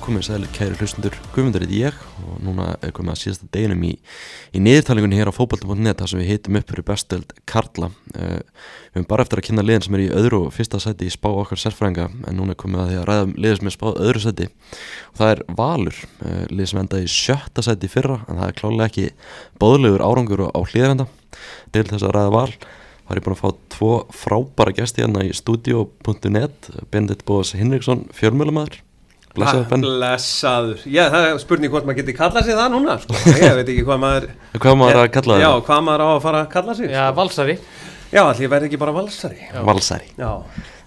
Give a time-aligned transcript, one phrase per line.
[0.00, 3.90] Komið sæli kæri hlustundur, Guðmundur heit ég og núna er komið að síðasta deginum í,
[4.56, 7.90] í niðurtalingunni hér á fókbalta.net þar sem við hitum upp fyrir bestöld Karla.
[8.14, 11.10] Uh, við höfum bara eftir að kynna liðin sem er í öðru og fyrsta sæti
[11.10, 13.70] í spá okkar sérfræðinga en núna er komið að því að ræða um liðin sem
[13.70, 18.20] er spáð öðru sæti og það er Valur, uh, lið sem endaði sjötta sæti fyrra
[18.24, 19.08] en það er klálega ekki
[19.60, 21.10] bóðlegur árangur á hlýðarenda
[21.76, 22.52] til þess að ræða Val.
[23.10, 28.86] Það er búin að fá tvo frábæra gæsti hérna í studio.net, Bendit Bóðs Hinriksson, fjörmjölamæður
[29.36, 29.84] Blessaður Ben.
[29.86, 33.18] Blessaður, já það er spurning hvort maður getur kallað sig það núna sko.
[33.38, 35.44] Ég veit ekki hvað maður Hvað maður að kalla það?
[35.44, 37.16] Já, hvað maður á að fara að kalla sig Já, sko.
[37.20, 37.56] valsari.
[38.10, 39.38] Já, allir verði ekki bara valsari.
[39.46, 39.60] Já.
[39.68, 40.10] Valsari.
[40.18, 40.32] Já,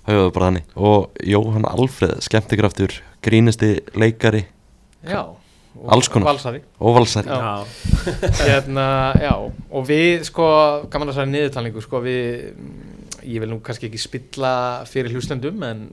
[0.04, 0.66] Það hefur bara þannig.
[0.76, 4.42] Og Jóhann Alfreð, skemmtikraftur, grínisti leikari.
[5.08, 5.22] Já.
[5.94, 6.34] Alls konar.
[6.34, 6.60] Valsari.
[6.84, 7.32] Og valsari.
[7.32, 7.64] Já.
[8.44, 8.88] hérna,
[9.24, 10.50] Já, og við sko,
[10.92, 12.52] gaman að særa niðurtalningu sko, við
[13.24, 14.54] ég vil nú kannski ekki spilla
[14.90, 15.86] fyrir hlustendum en,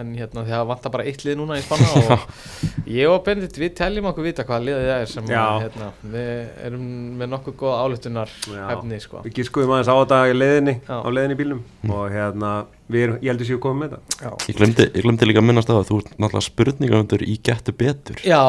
[0.00, 3.58] en hérna því að vantar bara eitt lið núna í spanna og ég og Bendit
[3.60, 6.32] við teljum okkur vita hvaða liðið það er sem að, hérna, við
[6.68, 6.86] erum
[7.20, 8.62] með nokkuð góða álitunar Já.
[8.70, 9.22] hefni sko.
[9.26, 10.96] við gískuðum aðeins á þetta í leiðinni Já.
[11.02, 12.54] á leiðinni í bílnum og hérna,
[12.92, 14.34] við erum, ég heldur séu komið með þetta Já.
[14.46, 18.22] Ég glemdi, ég glemdi líka að minnast að þú ert náttúrulega spurningaundur í getu betur
[18.26, 18.42] Já,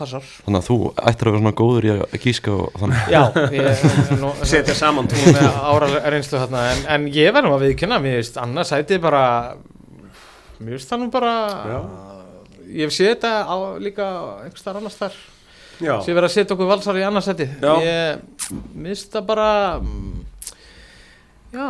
[0.00, 3.22] passar Þannig að þú ættir að vera svona góður í að gíska og þannig Já,
[3.54, 8.00] ég er Setja saman er með ára reynslu þarna en, en ég verðum að viðkynna,
[8.02, 9.24] mér veist annars sætið bara
[10.60, 11.34] mér veist það nú bara
[11.72, 11.78] Já.
[12.70, 14.06] ég hef séð þetta á, líka
[14.44, 15.18] einhvers þar annars þar
[15.80, 17.72] Já, sem verið að setja okkur valsar í annars sætið Já.
[17.80, 18.52] ég
[18.84, 19.48] veist það bara
[21.50, 21.68] já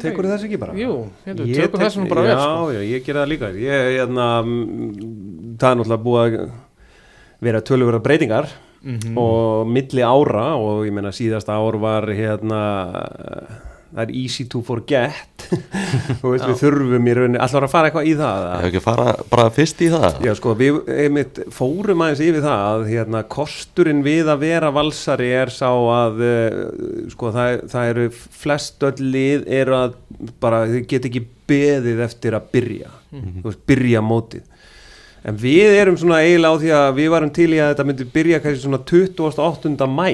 [0.00, 0.74] tekur þess ekki bara?
[0.78, 0.92] Jú,
[1.26, 2.66] hérna, Ég tökum tek- þessu nú bara já, vel sko.
[2.76, 6.50] Já, ég gera það líka ég, hérna, mm, það er náttúrulega búið að
[7.40, 8.46] vera tölurverða breytingar
[8.80, 12.60] mm og milli ára og ég meina síðasta ár var hérna
[13.90, 15.46] það er easy to forget.
[16.22, 16.48] Veist, Já.
[16.48, 18.44] við þurfum í rauninni allar að fara eitthvað í það?
[18.44, 20.20] Ég hef ekki að fara bara fyrst í það.
[20.26, 25.30] Já sko, við einmitt, fórum aðeins yfir það að hérna, kosturinn við að vera valsari
[25.40, 26.60] er sá að uh,
[27.14, 29.98] sko, það, það eru flest öll lið eru að
[30.42, 32.94] bara, þau get ekki beðið eftir að byrja.
[33.10, 34.46] Þú veist, byrja mótið.
[35.20, 38.06] En við erum svona eiginlega á því að við varum til í að þetta myndi
[38.14, 39.88] byrja kannski svona 28.
[39.90, 40.06] mæ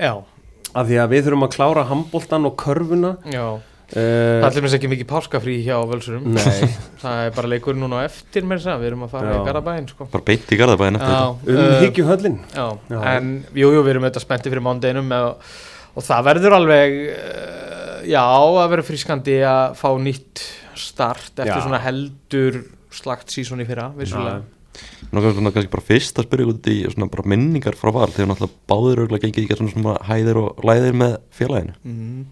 [0.00, 0.14] Já,
[0.74, 3.16] af því að við þurfum að klára handboltan og körfuna.
[3.30, 3.44] Já.
[3.90, 6.28] Uh, Það er mér ekki mikið páskafrí hjá völsurum.
[6.36, 6.68] Nei,
[7.02, 9.40] Það er bara leikur núna eftir mér við erum að fara Já.
[9.40, 10.06] í Garabæin sko.
[10.12, 13.00] Bara beint í garðabæðin eftir þetta Já, um uh, hyggjumhöllin Já, Já.
[13.16, 15.50] en jú, jú, við erum auðvitað spenntið fyrir mándeginum og,
[15.90, 20.44] og það verður alveg uh, já, að vera frískandi að fá nýtt
[20.78, 21.64] start eftir Já.
[21.66, 22.62] svona heldur
[22.94, 24.44] slagt sísón í fyrra, vissulega
[25.10, 28.28] Nú kannski, svona, bara fyrst að spyrja út í svona bara minningar frá val Þegar
[28.30, 31.74] náttúrulega báður auðvitað gengið í svona, svona hæðir og læðir með félaginu.
[31.84, 32.28] Mm.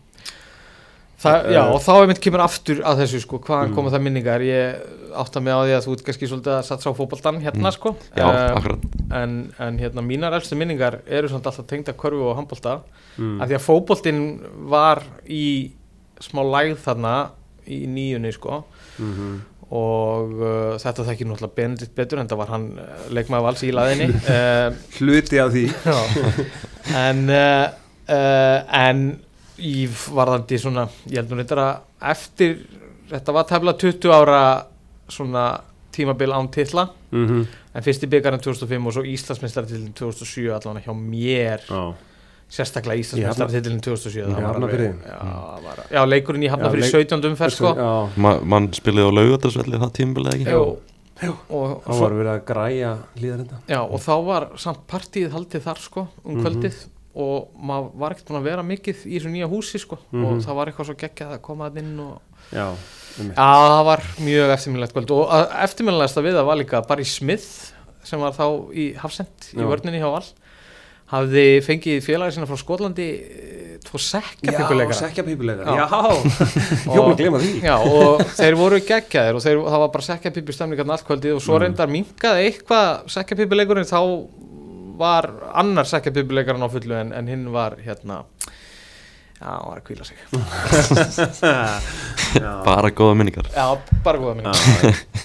[1.19, 4.43] Það, já, og þá er mitt kemur aftur að þessu sko, hvaðan koma það minningar?
[4.47, 4.85] Ég
[5.19, 7.91] átta mig á því að þú ert kannski svolítið að satsa á fótboltan hérna sko.
[8.15, 8.85] Já, Eh, akkurat.
[9.19, 12.77] en, en hérna mínar elstu minningar eru samt alltaf tengda körfu og handbolta.
[13.19, 13.41] Mm.
[13.43, 14.23] af því að fótboltinn
[14.71, 15.73] var í
[16.23, 17.15] smá lægð þarna
[17.67, 18.63] í nýjunni sko.
[19.03, 19.41] Mhm.
[19.69, 23.73] Og uh, þetta þekkir náttúrulega Benedikt betur en það var hann uh, leikmaður vals í
[23.75, 24.09] laðinni.
[24.29, 25.65] Uh, Hluti af því.
[26.97, 27.69] En uh,
[28.09, 29.03] uh, en
[29.59, 32.59] í varðandi svona ég held nú reyndar að eftir
[33.11, 34.43] þetta var tefla 20 ára
[35.09, 35.47] svona
[35.93, 36.89] tímabil án titla.
[37.11, 37.47] Mm -hmm.
[37.75, 41.61] en fyrsti byggarinn 2005 og svo Íslandsmeistaratitlinn 2007 allan hjá mér.
[41.69, 41.95] Já
[42.49, 44.89] sérstaklega Í Íslandsmeistaratitlinn 2007 Í það var Hafnarfirði?
[44.89, 47.25] alveg- já, já, leikurinn í Hafnafyrir leik- 17.
[47.31, 47.73] umferð sko.
[47.77, 50.55] Já, Ma, Mann spilaði á laugadarsvelli það tímabilið ekki?
[51.19, 55.63] Jú, og, þá var verið að græja líðarenda já, og þá var samt partíð haldið
[55.67, 56.45] þar sko um Mhm.
[56.47, 56.75] kvöldið.
[57.19, 59.99] Og maður var ekkert búin að vera mikið í þessu nýja húsi sko.
[60.13, 60.25] Mhm.
[60.25, 62.21] og það var eitthvað svo geggjað að koma að inn og
[62.53, 62.69] Já,
[63.19, 65.11] um Já, það var mjög eftirminnilegt kvöld.
[65.11, 67.73] Og að- eftirminnilegasta við það var líka Barry Smith
[68.05, 69.67] sem var þá í Hafsend í Já.
[69.67, 70.23] vörninni hjá Val
[71.13, 74.99] hafði fengið félagi sinna frá Skotlandi eh, tvo sekkapípuleikara
[75.79, 75.87] Já.
[75.89, 80.07] Já, var að glema því Já, og þeir voru geggjaðir og þeir, það var bara
[80.09, 81.63] sekkapípu stemningarn allt kvöldið og svo Mm.
[81.65, 84.01] reyndar minkaði eitthvað sekkapípuleikurinn þá
[84.99, 85.29] var
[85.63, 88.25] annar sekkapípuleikarinn á fullu en, en hinn var hérna
[89.39, 90.19] já, hann var að kvíla sig.
[92.67, 93.47] Bara góða minningar.
[93.55, 94.51] Já, bara góða minni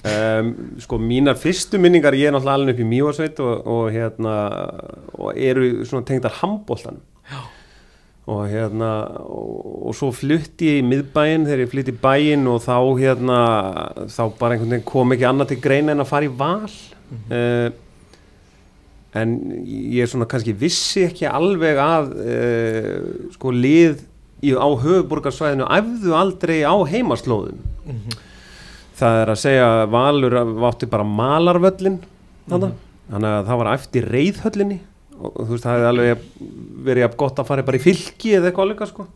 [0.07, 4.35] um, sko mínar fyrstu minningar ég er náttúrulega alveg upp í Mjóasveit og, og hérna
[5.17, 7.01] og eru svona tengdar handbóltan
[8.23, 8.91] og hérna
[9.25, 13.39] og, og svo flutti ég í miðbæinn þegar ég flutti í bæinn og þá hérna
[14.07, 16.75] þá bara einhvern veginn kom ekki annað til greina en að fara í val.
[17.11, 17.81] Mm
[19.13, 19.33] en
[19.65, 23.99] ég er svona kannski vissi ekki alveg að uh, sko lið
[24.43, 27.59] í, á höfuborgarsvæðinu æfðu aldrei á heimaslóðum.
[27.85, 28.17] Mhm.
[28.97, 30.33] það er að segja Valur
[30.63, 31.99] vátti bara malarvöllin
[32.49, 32.81] þannig Mhm.
[33.13, 34.79] þannig að það var eftir reyðhöllinni
[35.19, 36.25] og, og þú veist það hefði alveg
[36.87, 39.07] verið jafn gott að fara bara í fylki eða eitthvað líka sko.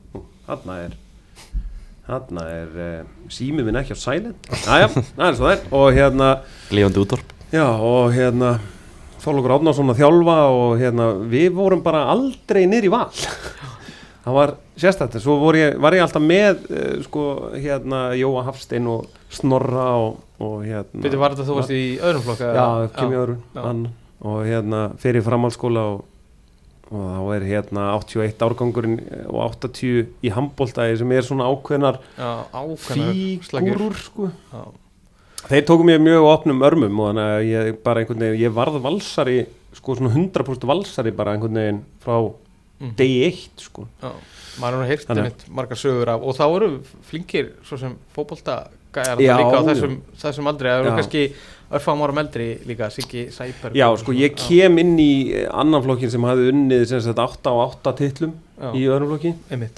[0.47, 0.95] Þarna er
[2.07, 4.47] þarna er uh, símið minn ekki á silent.
[4.67, 5.63] Aðja, það er svo það er.
[5.75, 6.29] Og hérna
[6.71, 8.53] Lífandi útvarp Já og hérna
[9.27, 13.09] Þorlókur Átnarsson að þjálfa og hérna við vorum bara aldrei niður í val.
[14.27, 17.23] Það var sérstætt svo ég, var ég alltaf með uh, sko
[17.55, 22.25] hérna Jóa Hafstein og Snorra og, og hérna Byrju, var þetta þú varst í öðrum
[22.25, 22.51] flokka?
[22.55, 23.61] Já, kemur öðru já.
[23.65, 23.83] hann,
[24.23, 26.01] og hérna fyrir framhaldsskóla og,
[26.91, 28.97] og þá er hérna 81 árgangurinn
[29.27, 33.15] og 80 í handbóltæði sem er svona ákveðnar ákveðnar
[33.51, 34.31] fígúrur sko.
[34.53, 34.67] Já,
[35.47, 38.79] Þeir tóku mér mjög opnum örmum og þannig að ég bara einhvern veginn, ég varð
[38.83, 39.37] valsari,
[39.77, 42.17] sko svona 100% valsari bara einhvern veginn frá
[42.79, 42.95] Mhm.
[42.95, 43.87] degi eitt, sko.
[44.03, 44.11] já,
[44.61, 46.79] maður er heyrt Þannig- einmitt margar sögur af og þá eru
[47.09, 47.95] flinkir svo sem
[49.21, 51.33] Já, líka á þessum, þessum aldrei það eru kannski
[51.77, 56.09] örfam ára meldri líka Siggi Sæper Já, sko, ég kem inn í eh, annan flokkin
[56.09, 58.71] sem hafði unnið sem sagt 8 á 8 titlum Já.
[58.73, 59.35] í öðrum flokki.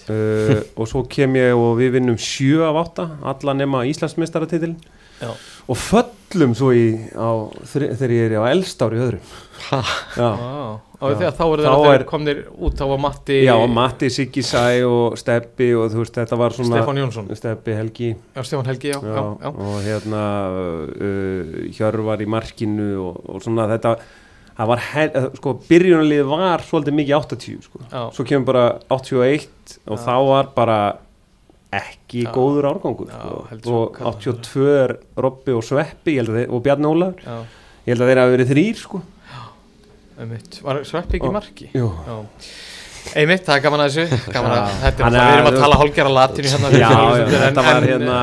[0.10, 4.76] Uh, og svo kem ég og við vinnum 7 af 8, alla nema Íslandsmeistaratitil
[5.20, 5.32] Já.
[5.70, 7.30] og föllum svo í, á,
[7.74, 9.34] þegar ég er á eldstári í öðrum.
[9.70, 10.80] Já.
[11.00, 11.44] Já, þá
[11.94, 16.18] er- komnir út þá var Matti Já, Matti, Siggi Sæ og Steppi og þú veist,
[16.18, 16.82] þetta var svona...
[16.82, 19.48] Stefán Jónsson Steppi Helgi Já, Stefán Helgi, já, já, já.
[19.48, 23.96] og hérna uh, Hjörvar í markinu og, og svona þetta
[24.60, 27.84] það var, eh, sko, byrjunarlið var svolítið mikið 80, sko
[28.18, 30.80] svo kemur bara 81 og þá var bara
[31.72, 32.32] ekki Já.
[32.34, 33.20] góður árgangur Já,
[33.60, 33.76] sko.
[33.84, 37.36] og kallar 82 er Robby og Sveppi þeir, og Bjarni Ólafur já,
[37.86, 39.02] ég held að þeir hafa verið þrýr sko
[40.66, 41.70] Var Sveppi ekki í Og- marki?
[41.78, 41.92] Jú.
[42.08, 42.18] Já
[43.16, 44.72] Einmitt, það er gaman að þessu gaman að.
[44.84, 47.68] Þetta er alltaf, við erum að- tala hálgjara latinu hérna fyrir Já, já, þetta en-
[47.70, 48.18] var en- hérna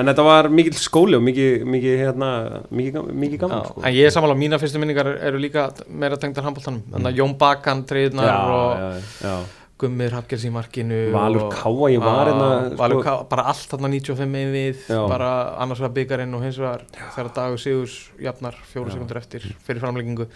[0.00, 2.30] en þetta var mikill skóli og mikið, mikið hérna,
[2.74, 3.84] mikið, gaman sko.
[3.86, 7.84] en ég er samanlega, mína fyrstu minningar eru líka meira tengdar handbóltanum, að Jón Bakan
[7.88, 8.90] treyðnar já, og já,
[9.28, 9.36] já.
[9.78, 13.68] Gummir Hafgers í markinu Valur Káa, ég var Já, hérna, Valur sko- Káa, bara allt
[13.72, 15.00] þarna 95 megin við Já.
[15.10, 16.84] bara annars vegar byggarinn og hins vegar
[17.16, 20.28] þegar dagur Sigurs jafnar fjóru sekundur eftir fyrir framleggingu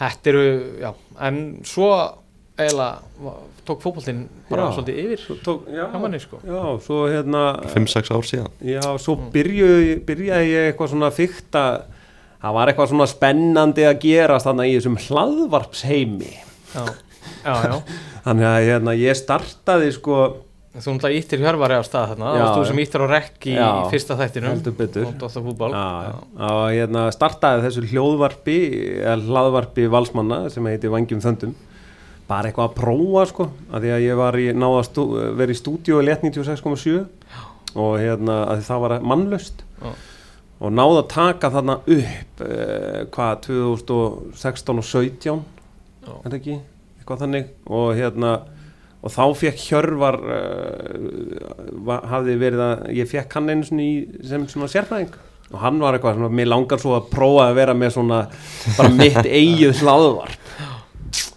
[0.00, 0.44] þetta eru,
[0.80, 1.88] já, en svo
[2.60, 3.34] eiginlega
[3.64, 4.74] tók fótboltinn bara Já.
[4.76, 6.40] svolítið yfir tók, já, hjá manni sko.
[6.44, 7.42] Já, svo hérna
[7.72, 8.50] 5-6 ár síðan.
[8.60, 9.30] Já, svo Mm.
[9.32, 11.64] byrjuði, byrjaði ég eitthvað svona fykta
[12.42, 16.32] það var eitthvað svona spennandi að gerast þannig í þessum hlaðvarpsheimi.
[16.74, 16.84] Já
[18.26, 20.20] þannig að hérna, ég startaði sko
[20.70, 23.54] Þú náttúrulega íttir hjörvari á stað þarna, það varst þú sem íttir á rekk í
[23.56, 24.16] Já, fyrsta
[24.78, 25.06] betur.
[26.46, 28.58] og hérna startaði þessu hljóðvarpi
[29.00, 31.56] eða hlaðvarpi valsmanna sem heiti Vangjum Þöndum
[32.30, 35.06] bara eitthvað að prófa sko að því að ég var í, náða stú,
[35.40, 37.00] vera í stúdíu og let 96,7
[37.80, 39.64] og hérna að það var mannlaust.
[39.80, 39.90] Já.
[40.60, 45.34] og náða að taka þarna upp eh, hvað 2016 og 17 Já.
[46.12, 46.58] er það ekki,
[47.10, 48.32] eitthvað þannig og hérna
[49.00, 53.94] og þá fekk Hjörvar uh, hafði verið að ég fekk hann einu svona í,
[54.28, 55.14] sem svona sérfræðing.
[55.50, 58.20] Og hann var eitthvað svona, mér langar svo að prófa að vera með svona
[58.76, 60.52] bara mitt eigið hlaðvarp.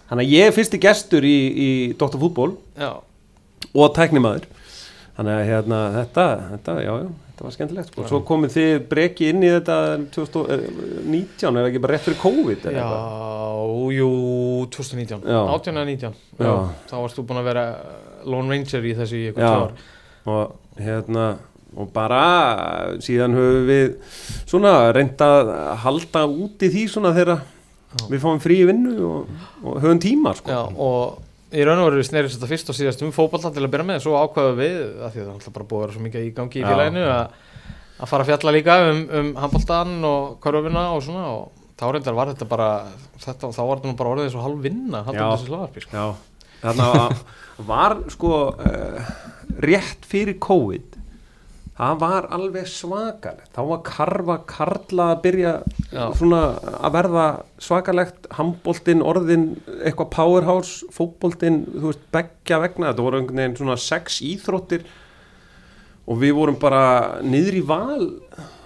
[0.04, 2.20] Þannig að ég er fyrsti gestur í, í Dr.
[2.20, 2.52] Fútból
[2.84, 4.44] og tæknimaður.
[5.16, 8.04] Þannig að hérna, þetta, þetta, já, já þetta var skemmtilegt, sko.
[8.06, 9.78] svo komið þið breki inn í þetta
[10.14, 12.84] 2019 er ekki bara rétt fyrir COVID já,
[13.96, 14.10] jú,
[14.70, 15.40] 2019 Já.
[15.50, 16.46] 18 eða 19 Já.
[16.46, 16.54] já.
[16.92, 17.64] Þá varst þú búin að vera
[18.24, 19.56] Lone Ranger í þessu í eitthvað Já.
[19.56, 19.90] tvö ár
[20.34, 21.26] og hérna
[21.74, 22.22] og bara
[23.02, 23.96] síðan höfum við
[24.46, 25.50] svona reynd að
[25.82, 27.42] halda út í því svona þegar
[28.10, 30.54] við fáum frí vinnu og, og höfum tíma sko.
[30.54, 31.23] Já, og
[31.54, 34.00] í raun og veru snerist þetta fyrst og síðast um fótbolta til að byrja með,
[34.04, 36.26] svo ákvaðu við að því að það er alltaf bara búið að vera svo mikið
[36.26, 37.36] í gangi í félaginu að,
[37.98, 42.18] að fara að fjalla líka um, um handboltan og körfuna og svona og þá reyndar
[42.18, 42.68] var þetta bara
[43.22, 45.24] þetta, þá var þetta nú bara orðið svo hálf vinna halda Já.
[45.26, 46.02] um þessi slagarpi sko.
[46.02, 46.88] Já, þarna
[47.70, 49.14] var sko uh,
[49.64, 50.93] rétt fyrir COVID
[51.74, 55.54] það var alveg svakalegt þá var karfa karla að byrja
[56.14, 56.42] svona
[56.78, 57.24] að verða
[57.66, 59.46] svakalegt handboltinn, orðin
[59.80, 64.86] eitthvað powerhouse, fótboltinn þú veist, beggja vegna, þetta voru einhvern veginn svona sex íþróttir
[66.04, 66.84] og við vorum bara
[67.24, 68.04] niður í val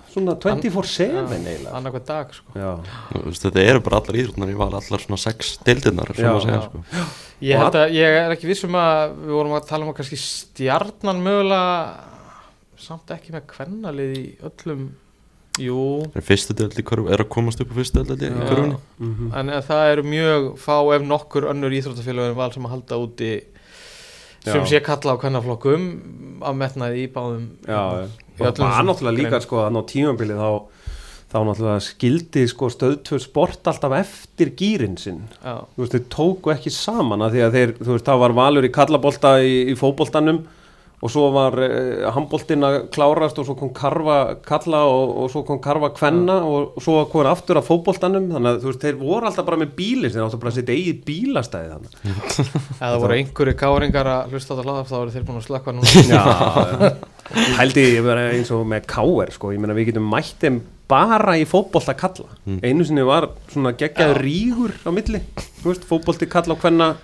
[0.08, 2.52] svona 24-7 eiginlega annarkvæð dag sko.
[2.56, 2.70] Já,
[3.12, 6.54] Þú veist, Þetta eru bara allar íþrótnar Ég var allar svona 6 deildirnar Já, segja,
[6.54, 6.62] já.
[6.66, 6.82] sko.
[7.44, 12.07] ég, ég er ekki vissum að við vorum að tala um að kannski stjarnan mögulega
[12.78, 14.88] samt ekki með kvennalið í öllum
[15.58, 15.78] jú,
[16.14, 16.22] Er
[16.86, 18.48] körfu Er að komast upp á fyrstu deild í Já.
[18.48, 18.78] körfunni?
[18.98, 19.30] Mhm.
[19.34, 23.32] en, það eru mjög fá ef nokkur önnur íþróttafélagin val sem að halda úti
[24.46, 25.86] sem sé kalla á kvennaflokkum
[26.46, 30.42] af metnaði í báðum Já, í og var þessum náttúrulega líka sko þannig á tímabilið
[30.42, 30.50] þá
[31.28, 35.26] þá náttúrulega skildi sko stöðtöð sport alltaf eftir gýrin sinn.
[35.42, 38.36] Já, þú veist, þeir tóku ekki saman að því að þeir, þú veist, það var
[38.38, 40.40] valur í kallabolta í, í fótboltanum
[40.98, 45.44] og svo var uh, handboltin að klárast og svo kom karfa kalla og, og svo
[45.46, 48.26] kom karfa kvenna og, og svo kom aftur að fótboltanum.
[48.34, 50.78] Þannig að þú veist, þeir voru alltaf bara með bíli þeir áttu bara að setja
[50.78, 51.92] eigið bílastæði þannig
[52.48, 55.46] ef það voru einhverju káringar að hlusta á þetta hlaðaf þá eru þeir búin að
[55.46, 55.94] slökka núna.
[56.08, 60.60] Já, hældi ég vera eins og með káer sko, ég meina við getum mætt þeim
[60.88, 62.30] bara í fótbolta kalla.
[62.64, 65.20] Einu sinni var svona geggjaður rígur á milli,
[65.60, 66.94] þú veist, fótbolti kalla og hvenna,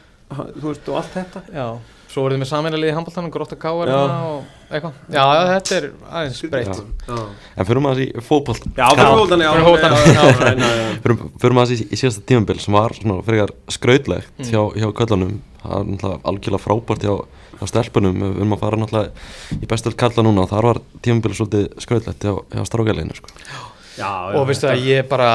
[2.14, 3.96] svo voru þið með saminlega í handbóltanum gróta káir Já.
[3.98, 4.98] og eitthvað.
[5.10, 6.82] Já, já, þetta er aðeins breytt.
[7.08, 7.16] Já,
[7.54, 10.68] En fyrir maður í fótbolt já fyrir fótboltan, já, fyrir fótboltann, já.
[11.04, 15.74] Fyrir, maður í, í síðasta tímabil sem var svona frekar skrautlegt hjá, hjá köllunum það
[15.80, 17.14] er náttúrulega algjörlega frábært hjá,
[17.58, 18.20] hjá stelpunum.
[18.20, 22.28] Við erum að fara náttúrulega í bestöld kalla núna og þar var tímabil svolítið skrautlegt
[22.28, 23.32] hjá, hjá strákjæleginu sko.
[23.44, 23.58] Já,
[23.98, 25.32] já, Og veistu að ég bara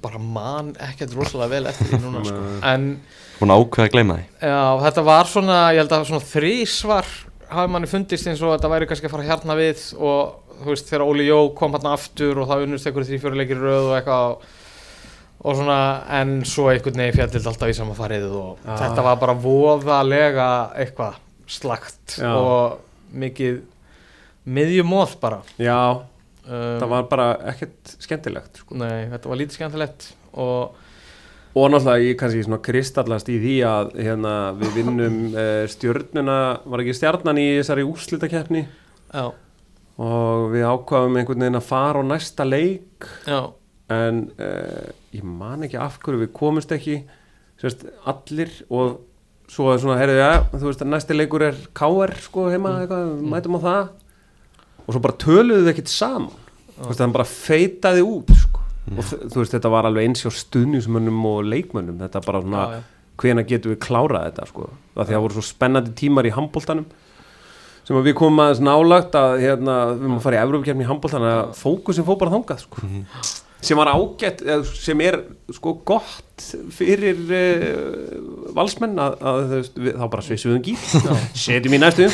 [0.00, 2.44] bara man ekkert rosalega vel eftir því núna sko.
[2.70, 2.86] en
[3.40, 7.10] Búin að ákveða að gleyma því já, þetta var svona ég held að svona þrísvar
[7.50, 10.90] hafi manni fundist eins og þetta væri kannski að fara hérna við og þú veist
[10.90, 14.50] þegar Óli Jó kom hérna aftur og það unnust einhverju þrýfjöruleikir röð og eitthvað
[15.40, 15.78] og svona
[16.20, 18.74] en svo einhvern veginn fjallild alltaf í sama farið og Já.
[18.82, 21.16] þetta var bara voðalega eitthvað
[21.50, 22.34] slagt Já.
[22.36, 23.62] og mikið
[24.50, 25.78] miðjumóð bara já,
[26.44, 28.76] um, það var bara ekkert skemmtilegt sko.
[28.80, 30.06] Nei, þetta var lítið skemmtilegt
[30.44, 30.79] og
[31.50, 36.82] og náttúrulega ég kannski svona kristallast í því að hérna, við vinnum uh, stjörnuna, var
[36.84, 38.66] ekki stjarnan í þessari úrslitakeppni?
[40.00, 43.08] Og við ákvaðum einhvern veginn að fara á næsta leik.
[43.28, 43.50] Já,
[43.90, 47.00] en uh, ég man ekki af hverju við komumst ekki
[47.60, 49.00] sérst, allir og
[49.50, 53.08] svo er svona, heyrðu, ja, þú veist að næsti leikur er KR sko heima, eitthvað,
[53.16, 53.82] við mætum á það.
[54.86, 56.30] Og svo bara töluðu við ekkert saman.
[56.76, 58.30] Þú veist, þannig bara feitaði út.
[58.88, 62.78] Og þú veist, þetta var alveg eins hjá stuðnismönnum og leikmönnum, þetta bara svona já,
[62.78, 63.12] já.
[63.22, 66.34] hvena getum við klárað þetta sko af því að það voru svo spennandi tímar í
[66.34, 66.88] handbóltanum
[67.86, 71.54] sem við komum aðeins nálagt að hérna, við að fara í Evrópakefni í handbóltan að
[71.58, 72.90] fókusin fór bara þangað sko.
[73.60, 75.20] sem var ágætt sem er
[75.52, 76.29] sko gott
[76.74, 80.84] fyrir uh, valsmenn að, að veist, við, þá bara svisuðum gít
[81.44, 82.08] setjum í næstu.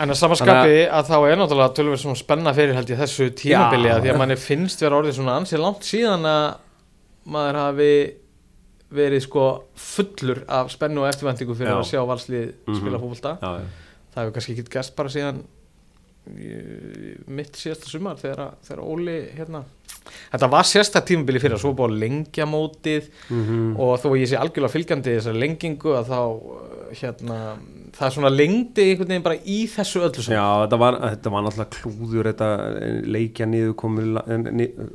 [0.00, 3.90] En að samanskapi að þá er náttúrulega tölver svona spenna fyrir held ég þessu tímabili
[3.90, 3.94] Já.
[3.96, 6.48] að því að manni finnst vera orðið svona ansið langt síðan að
[7.30, 7.92] maður hafi
[8.90, 9.46] verið sko
[9.78, 11.78] fullur af spennu og eftirvæntingu fyrir Já.
[11.78, 13.02] að sjá valslið spila Mhm.
[13.04, 13.66] fótbolta já, já.
[14.14, 15.42] það hefur kannski ekki gæst bara síðan
[17.30, 19.62] mitt síðasta sumar þegar, þegar Óli hérna
[20.32, 23.76] þetta var sérsta tímabili fyrir að svo búið að lengja mótið Mhm.
[23.78, 27.36] og þó ég sé algjörlega fylgjandi þessari lengingu að þá uh, hérna,
[27.94, 30.36] það er svona lengdi einhvern veginn bara í þessu öllu saman.
[30.38, 32.48] Já, þetta var, þetta var náttúrulega klúður þetta
[32.80, 33.74] eh, leikja niður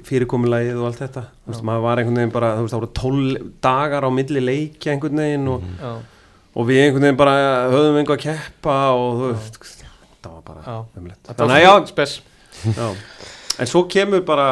[0.07, 1.23] fyrirkomulagið og allt þetta.
[1.45, 4.43] Þú veist, maður var einhvern veginn bara, þú veist, það voru tól dagar á milli
[4.43, 5.91] leikja einhvern veginn og, Já,
[6.55, 7.35] og við einhvern veginn bara
[7.73, 9.83] höfðum einhver að keppa og þú veist,
[10.25, 11.21] það var bara umlegt.
[11.27, 12.15] þetta Þannig að já, spes.
[12.75, 12.87] Já,
[13.59, 14.47] en svo kemur bara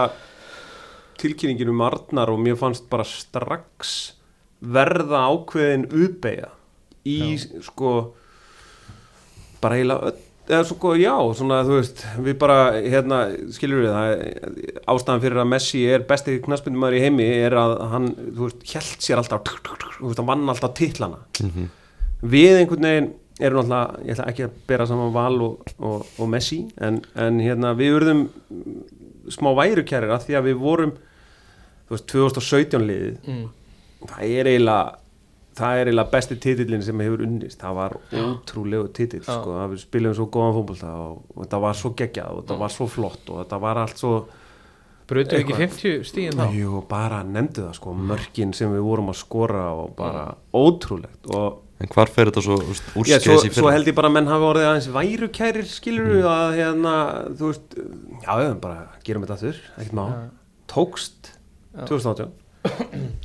[1.24, 4.14] tilkynningin um Arnar og mér fannst bara strax
[4.64, 6.52] verða ákveðin uppeyja
[7.08, 7.96] í sko
[9.64, 10.14] bara öll
[10.44, 13.20] eða sko, já, svona, þú veist við bara, hérna,
[13.56, 14.24] skilur við það
[14.92, 19.06] ástæðan fyrir að Messi er besti knaspindumæður í heimi er að hann, þú veist, hjælt
[19.06, 21.22] sér alltaf þú veist, hann vann alltaf titlana.
[22.34, 26.30] Við einhvern veginn erum alltaf, ég ætla ekki að bera saman Val og, og, og
[26.36, 28.28] Messi en, en hérna, við urðum
[29.32, 30.94] smá værukærir að því að við vorum
[31.94, 33.48] veist, 2017 liðið mm.
[34.10, 35.00] það er eiginlega
[35.58, 37.60] það er eiginlega besti titillin sem hefur unnist.
[37.62, 39.34] Það var ótrúlegu titill Já.
[39.36, 42.88] sko, við spilum svo góðan fótbolta og, þetta var svo geggjað og þetta var svo
[42.92, 44.16] flott og þetta var allt svo
[45.04, 45.74] Brutu ekki Eitthvað.
[45.84, 46.46] 50 stíðin þá?
[46.56, 51.60] Jú, bara nefndu það sko, mörkin sem við vorum að skora og bara ótrúlegt og
[51.84, 53.74] En hvar fer þetta svo Já, svo, úrskeiðis í svo fyrir?
[53.76, 56.94] held ég bara að menn hafi orðið aðeins værukærir skilur við að hérna,
[57.36, 57.76] þú veist,
[58.24, 60.06] já, já, bara gerum þetta aftur, ekkert má,
[60.72, 61.33] tókst
[61.74, 62.32] 2018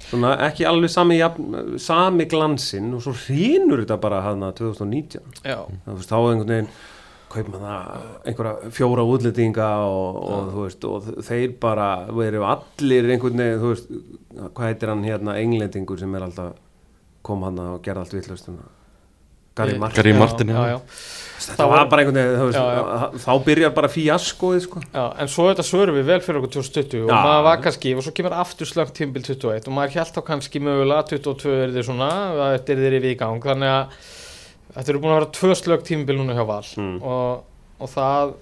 [0.09, 5.61] svona ekki alveg sami, jafn, sami glansinn og svo hrýnur þetta bara hana 2019 Já,
[5.87, 6.71] þú veist, þá einhvern veginn
[7.29, 13.45] kaup maður einhverja fjóra útlendinga og, og þú veist, og þeir bara veru allir einhvern
[13.45, 13.93] veginn, veist
[14.57, 16.57] hvað heitir hann hérna, englendingur sem er alltaf
[17.29, 18.51] kom hann og gerði allt vitlaust
[19.59, 20.59] Gary Martin Gary já, Martin, já.
[20.59, 20.81] já, já.
[21.39, 25.47] þetta Það var bara einhvern veginn, Já, þá byrjar bara fíaskoið sko Já, en svo
[25.51, 28.71] þetta svörum við vel fyrir okkur 2020 og maður var kannski, og svo kemur aftur
[28.71, 32.77] slangt tímbil 21 og maður held þá kannski mögulega 22 er þið svona, að þetta
[32.79, 34.03] er þið í gang þannig að
[34.75, 36.99] þetta eru búin að vera tvö slög tímabil núna hjá Val Mm.
[37.03, 37.47] og,
[37.79, 38.35] og það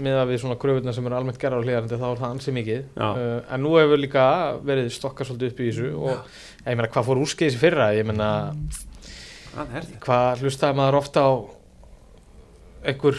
[0.00, 2.52] með að við svona kröfurnar sem eru almennt gerðar á hlýðarandi þá er það ansi
[2.54, 4.26] mikið uh, en nú hefur líka
[4.62, 8.06] verið stokkað svolítið upp í þessu og ég meina hvað fór úrskeiðis í fyrra ég
[8.06, 8.86] meina þetta?
[10.04, 11.32] Hvað hlustaði maður ofta á?
[12.90, 13.18] Einhver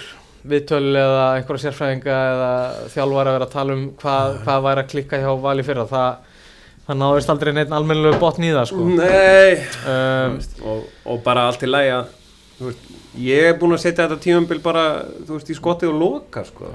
[0.51, 2.51] viðtöl eða einhverja sérfræðinga eða
[2.93, 5.85] þjálfar að vera að tala um hvað, hvað væri að klikka hjá Vali fyrra.
[5.91, 6.39] Það,
[6.87, 8.87] það náðist aldrei neitt almennilegu botn í það sko.
[8.97, 9.51] Nei.
[9.91, 10.39] Um,
[10.71, 12.15] og, og bara allt í lægi að
[12.57, 12.87] þú veist,
[13.27, 14.85] ég er búin að setja þetta tímambil bara
[15.27, 16.71] þú veist, í skottið og loka sko,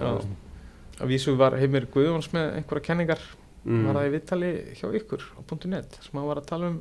[1.01, 3.27] að vísu var Heimir Guðjóns með einhverja kenningar
[3.67, 3.81] Mm.
[3.89, 4.49] var það í viðtali
[4.79, 6.75] hjá ykkur á .net sem hann var að tala um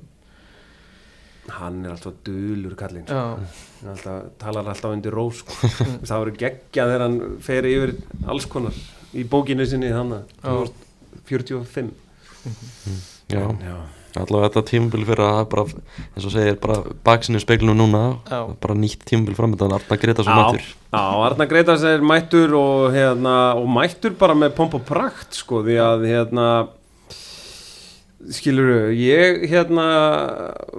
[1.49, 3.13] hann er alltaf dulur kallinn sko.
[3.13, 3.37] já,
[3.81, 5.53] Hann alltaf, talar alltaf undir rós sko.
[6.07, 7.95] Það verður geggja þegar hann fer yfir
[8.27, 8.73] alls konar
[9.15, 10.55] í bókinu sinni þannig Já.
[11.29, 11.91] 45
[13.31, 13.75] Já, Já.
[14.21, 15.63] allavega þetta tímabil fyrir að bara,
[16.13, 16.75] eins og segir, bara
[17.07, 18.41] baksinu speilinu núna, Já.
[18.61, 23.35] bara nýtt tímabil framöndan, Arna Gretarsson Já, mættur já, Arna Greitas er mættur og, hérna,
[23.57, 26.47] og mættur bara með pomp og prakt sko, því að hérna,
[28.33, 29.85] skilur ég hérna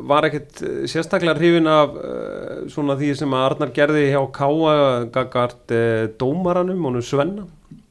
[0.09, 4.77] var ekkert eh, sérstaklega hrifin af uh, svona því sem að Arnar gerði hjá Káa
[5.15, 7.47] gagart uh, dómaranum, honum Svenna.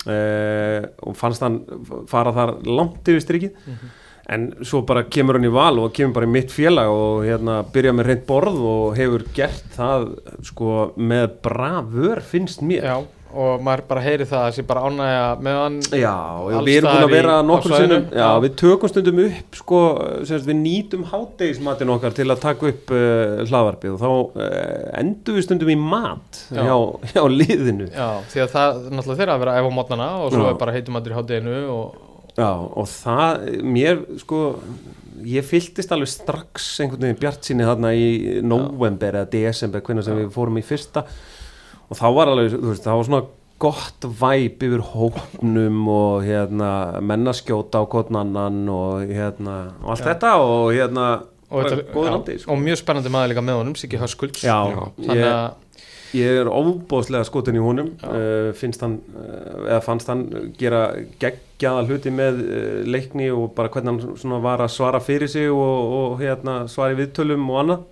[0.06, 1.64] Uh, og fannst hann
[2.10, 3.70] fara þar langt yfir strikið.
[4.30, 7.60] En svo bara kemur hann í val og kemur bara í mitt félag og hérna
[7.74, 10.08] byrja með reynd borð og hefur gert það
[10.46, 12.90] sko með bravör finnst mér.
[12.90, 12.98] Já,
[13.36, 16.14] og maður bara heyri það að sé bara ánægja með hann Já,
[16.54, 19.82] já, við erum búin að vera nokkur sinnum, já, við tökum stundum upp, sko,
[20.30, 24.50] semst, við nýtum hátegismatin okkar til að taka upp uh, hlaðvarpið og þá uh,
[25.02, 26.64] endum við stundum í mat Já.
[26.64, 26.76] hjá,
[27.14, 27.92] hjá liðinu.
[27.92, 30.76] já, því að það náttúrulega þeirra að vera ef á mótnana og svo er bara
[30.76, 32.04] heitum allir í hátteginu og
[32.36, 34.40] Já, og það, mér, sko,
[35.24, 40.20] ég fylltist alveg strax einhvern veginn bjart sinni þarna í november eða desember, hvernig sem
[40.20, 41.06] við fórum í fyrsta
[41.90, 43.26] og þá var alveg, þú veist, það var svona
[43.66, 46.70] gott væp yfir hóknum og hérna
[47.00, 50.10] mennaskjóta á kotnannan og hérna og allt Já.
[50.12, 51.06] þetta og hérna
[51.50, 52.52] og, þetta- andi, sko.
[52.52, 55.24] og mjög spennandi maður líka með honum Siggi Höskulds ég,
[56.20, 60.26] ég er óbóðslega skotin í honum uh, finnst hann uh, eða fannst hann
[60.60, 60.84] gera
[61.24, 65.48] geggjaða hluti með uh, leikni og bara hvernig hann svona var að svara fyrir sig
[65.48, 67.86] og, og hérna svari viðtölum og annað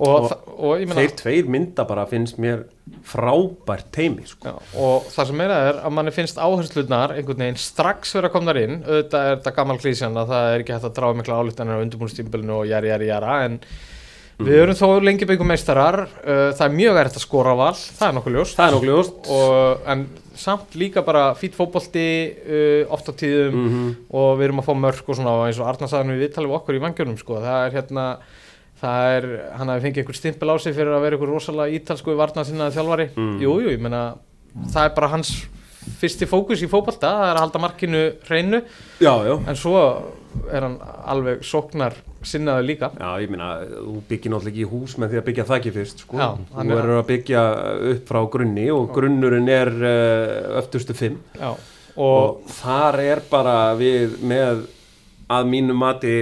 [0.00, 2.64] og, Og meina þeir tveir mynda bara finnst mér
[3.06, 4.56] frábært teimi sko.
[4.80, 8.80] Og það sem meira er að manni finnst áhersluðnar einhvern veginn strax vera komnar inn.
[8.82, 11.84] Auðvitað er þetta gammal klísjan að það er ekki hægt að draga mikla álítanir á
[11.84, 13.60] undirbúinustímbilinu og jæri, jæri, jæra en
[14.40, 16.06] við erum þó lengi byggum meistarar.
[16.24, 18.56] Það er mjög erfitt að skora val það er nokkuð ljóst.
[18.56, 19.30] Það er nokkuð ljóst.
[19.36, 20.06] Og, en
[20.40, 23.94] samt líka bara fýtt fótbolti uh, oft á tíðum mm -hmm.
[24.16, 26.50] og við erum að fá mörk og svona eins og Arnar sagði nú í viðtalið
[26.50, 28.04] við okkur í vangjörnum sko, það er hérna
[28.80, 32.14] það er, hann hafi fengið einhver stimpil á sig fyrir að vera einhver rosalega ítalsku
[32.16, 33.38] varna sinna þjálfari, Mm.
[33.42, 34.14] jú, jú, ég meina
[34.72, 35.34] það er bara hans
[36.00, 38.62] fyrsti fókus í fótbolta, það er að halda markinu hreinu,
[39.00, 39.80] já, já en svo
[40.52, 40.78] er hann
[41.10, 45.18] alveg sóknar sinnaður líka Já, ég meina, þú byggir náttúrulega ekki í hús með því
[45.20, 46.18] að byggja þakki fyrst, sko.
[46.20, 47.44] Já, þú er- verður að byggja
[47.94, 51.16] upp frá grunni og grunnurinn er uh, öftustu fimm.
[51.40, 54.66] Já, og, og, þar er bara við með
[55.30, 56.14] að mínu mati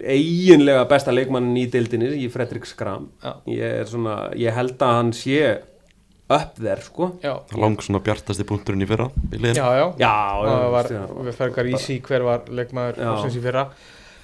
[0.00, 3.08] eiginlega besta leikmannin í deildinni í Fredrik Skram
[3.48, 5.40] ég, er svona, ég held að hann sé
[6.30, 7.06] upp þær sko.
[7.24, 10.12] Já, lang svona bjartasti punkturinn í fyrra í já, já, já,
[10.46, 13.64] það var, já, við fergar í sí hver var leikmaður í fyrra?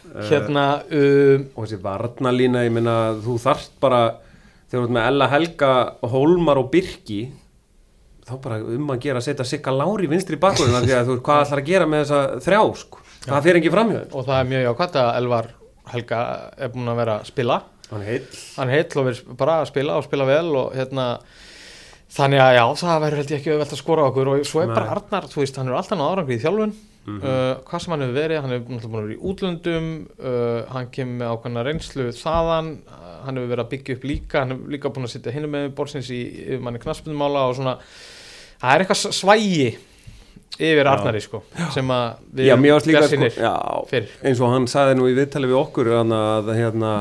[0.07, 4.03] Eh, hérna, um, og þessi varnalína, ég meina þú þarft bara,
[4.69, 5.73] þegar þú ert með Ella Helga,
[6.13, 7.25] Hólmar og Birki
[8.27, 11.27] þá bara um að gera að setja Sigga Lári vinstri bakkurinn því að þú veist
[11.27, 13.03] hvað ætlar að gera með þessa þrjá sko.
[13.27, 15.49] Það fer ekki framhjöð og það er mjög jákvæmt að Elvar
[15.93, 16.21] Helga
[16.59, 17.61] er búin að vera að spila.
[17.93, 18.25] Hann heill.
[18.57, 21.07] Hann heill og verið bara að spila og spila vel og hérna
[22.17, 24.31] þannig að já, það verður held ég ekki auðvelt að skora okkur.
[24.33, 26.77] Og svo er bara Arnar, þú veist, hann er alltaf náður árangri í þjálfun.
[27.07, 27.21] Mhm.
[27.23, 29.91] uh, hvað sem hann hefur verið, hann hefur náttúrulega búin að vera í útlöndum.
[30.19, 34.41] Uh, hann kemur með ákveðna reynslu þaðan, uh, hann hefur verið að byggja upp líka.
[34.41, 37.77] Hann hefur líka búin að sitja hinum með borðsins í yfirmanni knaspunumála og svona.
[38.57, 39.69] Það er eitthvað svægi
[40.57, 40.91] yfir Já.
[40.93, 41.43] Arnari sko,
[41.75, 45.17] sem að við já, erum bjartsýnir sko, já, fyrir eins og hann sagði nú í
[45.19, 46.93] viðtali við okkur að hérna,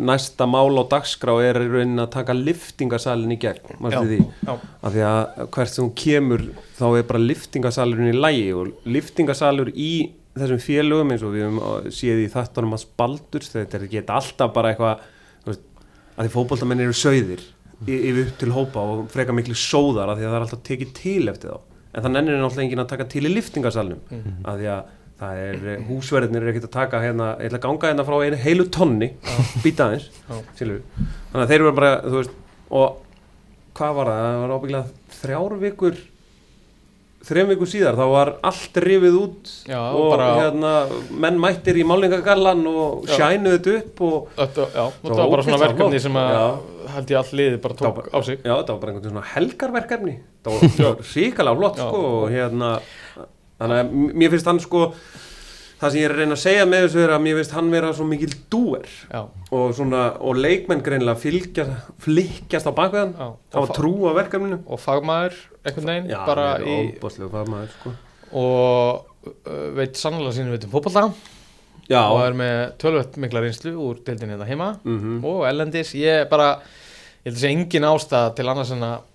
[0.00, 4.18] næsta mál á dagskrá er raunin að taka liftingasalinn í gegn manstu því?
[4.48, 6.44] já, af því að hvert sem hún kemur
[6.78, 9.92] þá er bara liftingasalurinn í lægi og liftingasalur í
[10.38, 14.54] þessum félögum eins og við höfum uh, séð í þáttunum að spaldur þetta ekki alltaf
[14.54, 15.10] bara eitthvað
[16.12, 17.44] að því fótboltamenn eru sögðir
[17.82, 20.96] yfir upp til hópa og freka miklu sóðar af því að það er alltaf tekið
[20.96, 24.34] til eftir þá en það nennir náttúrulega enginn að taka til í liftingasalnum Mhm.
[24.44, 24.82] af því að
[25.22, 28.16] það er eh, húsverðinir er ekkert að taka hérna, ég ætla að ganga hérna frá
[28.24, 29.08] einu heilu tonni
[29.62, 30.08] býta aðeins
[31.32, 32.30] þannig að þeir eru bara, þú veist
[32.70, 32.96] og
[33.76, 34.86] hvað var það, það var ábygglega
[35.22, 36.00] þrjár vikur
[37.22, 40.72] þrejum vikur síðar, þá var allt rifið út Já, og bara- hérna,
[41.24, 45.60] menn mættir í málningagallan og sjænuðu þetta upp og Þetta, já, þetta var bara svona
[45.66, 46.58] verkefni sem að
[46.92, 48.38] held ég all liði bara tók var á sig.
[48.42, 50.14] Já, þetta var bara einhvern svona helgarverkefni.
[50.42, 50.52] Það
[50.86, 52.72] var, ríkalega flott sko og hérna
[53.62, 54.80] Þannig að mér finnst hann sko
[55.82, 57.70] Það sem ég er að reyna að segja með þessu er að mér finnst hann
[57.72, 58.84] vera svo mikil dúer.
[59.58, 61.64] Og svona, og leikmenn greinlega fylgja,
[62.04, 63.24] flikkjast á bakveðan já.
[63.56, 64.60] hafa og, fa trú á verkefninu.
[64.62, 67.94] Og fagmaður einhvern veginn Já, bara í er fagmaður sko.
[68.38, 71.08] Og uh, veit sannlega sínu veitum fótbolta.
[71.90, 74.70] Já, og er með tölvöld mikla reynslu úr deildinni þetta heima.
[74.86, 75.18] Mhm.
[75.26, 76.52] Og ellendis, ég bara
[77.24, 79.10] ég held að sé engin ástæða til annars en að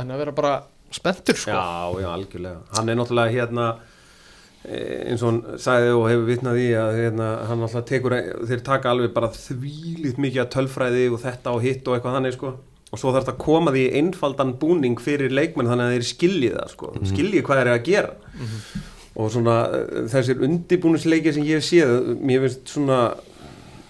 [0.00, 0.52] en að vera bara
[0.90, 1.54] spenntur sko.
[1.54, 2.60] Já, já, algjörlega.
[2.74, 3.66] Hann er náttúrulega hérna
[4.68, 8.16] eins og hann sagði og hefur vitnað í að hérna, hann náttúrulega tekur,
[8.50, 12.36] þeir taka alveg bara þvílít mikið að tölfræði og þetta og hitt og eitthvað þannig
[12.36, 12.52] sko.
[12.90, 16.52] Og svo þarf þetta að koma því einfaldan búning fyrir leikmenn þannig að þeir skilji
[16.56, 16.92] það sko.
[17.06, 18.14] Skilji hvað þeir eru að gera.
[19.20, 23.00] Og svona eh, þessir undibúnisleikir sem ég hef séð, mér finnst svona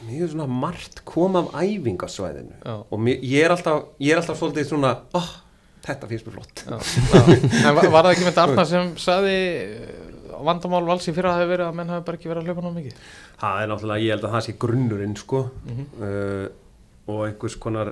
[0.04, 2.58] mér finnst svona margt koma af æfingasvæðinu.
[2.62, 2.76] Já.
[2.78, 5.32] og mér, ég, er alltaf, ég er alltaf svolítið svona oh,
[5.86, 6.64] þetta finnst mér flott.
[6.66, 7.36] Já, já.
[7.66, 9.99] En var, var það ekki með Arnar sem saði uh,
[10.46, 12.76] vandamál vals í fyrra hafi verið að menn hafi bara ekki verið að hlaupa ná
[12.80, 13.00] mikið
[13.40, 15.84] Það er náttúrulega, ég held að það sé grunnurinn sko Mhm.
[16.02, 16.46] uh,
[17.10, 17.88] og einhvers konar,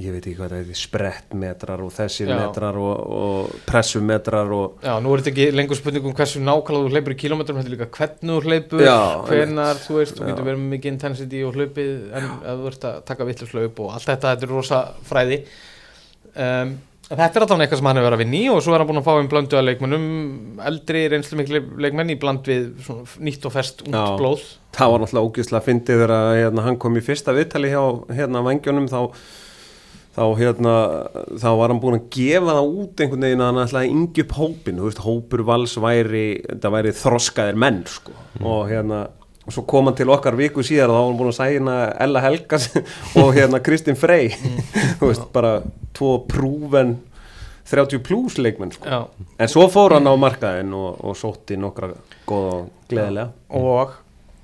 [0.00, 2.36] ég veit ekki hvað það er sprettmetrar og þessir Já.
[2.40, 6.86] metrar og, og pressumetrar og Já, nú er þetta ekki lengur spurning um hversu nákvæmlega
[6.86, 8.86] þú hleypur í kilómetrum, þetta er líka hvernig þú hleypur,
[9.28, 12.96] hvenar, þú veist, þú getur verið með mikið intensity og hlaupið en þú ert að
[13.12, 15.38] taka vittluslaup og allt þetta, þetta er rosa fræði.
[16.32, 16.72] Um,
[17.08, 18.90] þetta er allavega eitthvað sem hann hefur verið að vinna í og svo er hann
[18.90, 20.08] búin að fá um blöndu að leikmennum,
[20.70, 22.90] eldri reynslu miklu leikmenn í bland við
[23.26, 24.16] nýtt og fest ungt Já.
[24.20, 24.44] blóð.
[24.76, 27.82] það var náttúrulega ógislega að fyndið þegar hérna, hann kom í fyrsta viðtali hjá
[28.16, 29.00] hérna vangjónum þá
[30.12, 30.74] þá hérna,
[31.40, 34.24] þá var hann búin að gefa það út einhvern veginn að hann ætlaði að yngja
[34.26, 36.26] upp hópin, veist, hópur vals væri,
[36.76, 39.06] væri þroskaðir menn sko, og hérna
[39.46, 41.78] og svo kom hann til okkar viku síðar og þá var hann búin að sæna
[42.04, 42.68] Ella Helgas
[43.20, 44.30] og hérna Kristinn Frey.
[45.00, 45.56] Þú veist, bara
[45.96, 46.96] tvo prúven
[47.72, 49.02] 30 plus leikmenn sko.
[49.38, 51.92] En svo fór hann á markaðin og, og sótti nokkra
[52.28, 53.30] góða og gleðilega.
[53.58, 53.98] Og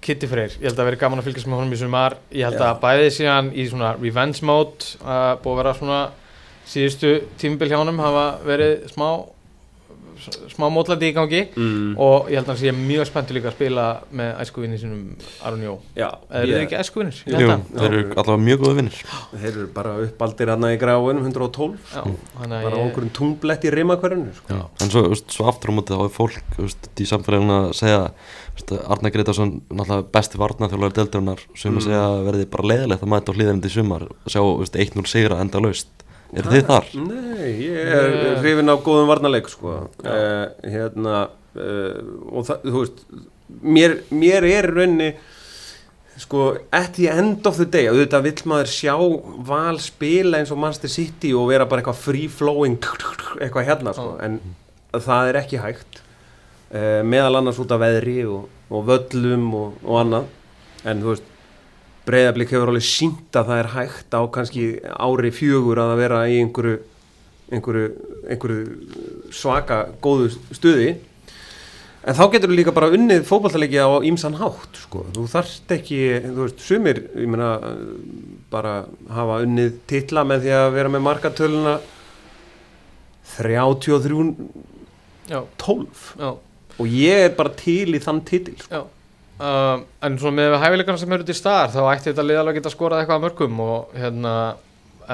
[0.04, 2.14] Kitty Freyr, ég held að vera gaman að fylgjast með honum í sumar.
[2.30, 2.68] Ég held Já.
[2.70, 5.98] að bæði síðan í svona revenge mode uh, búið að vera svona
[6.68, 9.08] síðustu tímubil hjá honum hafa verið smá
[10.52, 11.94] smá mótlandi í gangi mm.
[12.00, 13.86] og ég held að hann sé mjög spenntur líka að spila
[14.20, 15.02] með æskuvinni sinum
[15.48, 17.20] Aron Jó Já, eða eru þið ekki æskuvinnir?
[17.28, 18.98] Jú, þeir eru allavega mjög góða vinnir
[19.34, 22.02] Þeir eru bara uppaldir hann í gráinum 112 Já,
[22.38, 24.60] bara ég, okkur tunglett í rimakverðinu sko.
[24.82, 26.60] En svo, veist, svo aftur á móti þá er fólk
[26.98, 28.04] í samfélaginu að segja
[28.90, 31.78] Arna Gretarsson, náttúrulega besti varnarþjólar deldurinnar sem Mm.
[31.78, 35.06] að segja verði bara leiðilegt að mæta á hlýðarindi í sumar og sjá veist, 1-0
[35.06, 35.88] sigra enda laust
[36.36, 36.86] Er þið þar?
[37.06, 38.36] Nei, ég er Nei.
[38.42, 39.74] hrifin á góðum varnarleik sko.
[40.04, 41.22] uh, hérna
[41.56, 43.02] uh, og það, þú veist
[43.64, 45.08] mér, mér er í rauninni
[46.18, 48.94] sko, at the end of the day auðvitað vill maður sjá
[49.48, 52.76] val spila eins og Manchester City og vera bara eitthvað free flowing
[53.38, 54.16] eitthvað hérna sko.
[54.24, 54.40] en
[54.92, 56.02] það er ekki hægt
[56.74, 61.34] uh, meðal annars út af veðri og, og völlum og, og annað en þú veist
[62.08, 64.64] breyðablík hefur alveg sínt að það er hægt á kannski
[64.96, 66.78] ári fjögur að vera í einhverju,
[67.52, 67.90] einhverju,
[68.32, 70.96] einhverju svaka góðu stuði.
[72.08, 75.04] En þá getur þú líka bara unnið fótballtalegi á ímsan hátt sko.
[75.12, 77.50] þú þarft ekki, þú veist, sumir ég meina,
[78.52, 78.74] bara
[79.12, 81.74] hafa unnið titla með því að vera með markatöluna
[83.36, 84.36] 33
[85.28, 86.30] já, 12 já,
[86.78, 88.86] og ég er bara til í þann titil sko.
[89.38, 92.56] Um, en svona með hæfileikana sem eru til staðar þá ætti þetta lið alveg að
[92.58, 94.32] geta skorað eitthvað að mörgum og hérna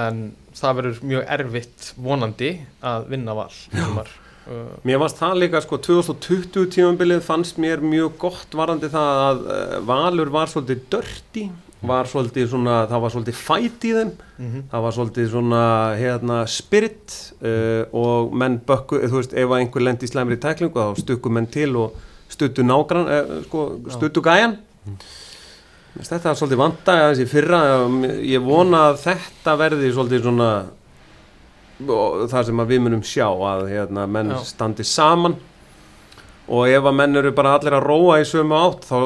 [0.01, 0.23] en
[0.57, 2.53] það verður mjög erfitt vonandi
[2.89, 8.57] að vinna val uh, Mér fannst það líka sko 2020 tímambilið fannst mér mjög gott
[8.57, 11.45] varandi það að uh, Valur var svolítið dörti
[11.85, 14.15] var svolítið svona, það var svolítið fæt í þeim.
[14.39, 15.63] Mm það var svolítið svona
[16.01, 21.03] hérna spirit uh, og menn bökku, þú veist, ef einhver lendi í slæmri tæklingu þá
[21.05, 22.01] stukku menn til og
[22.35, 24.59] stuttu nágrann, uh, sko, stuttu gæjan.
[25.95, 27.59] Þetta er svolítið vanda þessi fyrra,
[28.27, 30.49] ég vona að þetta verði svolítið svona
[32.31, 34.41] það sem við munum sjá að hérna, menn Já.
[34.47, 35.37] standi saman.
[36.45, 38.99] Og ef að menn eru bara allir að róa í sömu átt þá,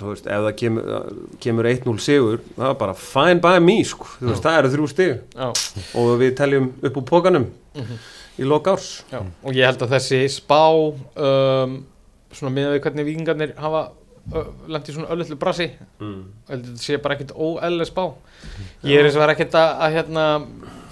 [0.00, 0.88] þú veist, ef það kemur,
[1.44, 4.88] kemur 1-0 sigur, það er bara fine by me, sko, þú veist, það eru þrjú
[4.90, 5.20] stig.
[5.36, 5.52] Já,
[6.00, 7.46] og við teljum upp úr pókanum
[7.78, 8.00] Mhm.
[8.42, 8.88] í lok árs.
[9.12, 10.58] Já, og ég held að þessi spá
[11.22, 11.78] um,
[12.32, 13.82] svona með við hvernig vikingarnir hafa
[14.70, 15.68] lendi í svona öllutlu brasi
[15.98, 16.18] mm.
[16.50, 18.04] þetta sé bara ekkert óeðlega spá
[18.86, 20.26] ég er eins og verið ekkert að, að hérna,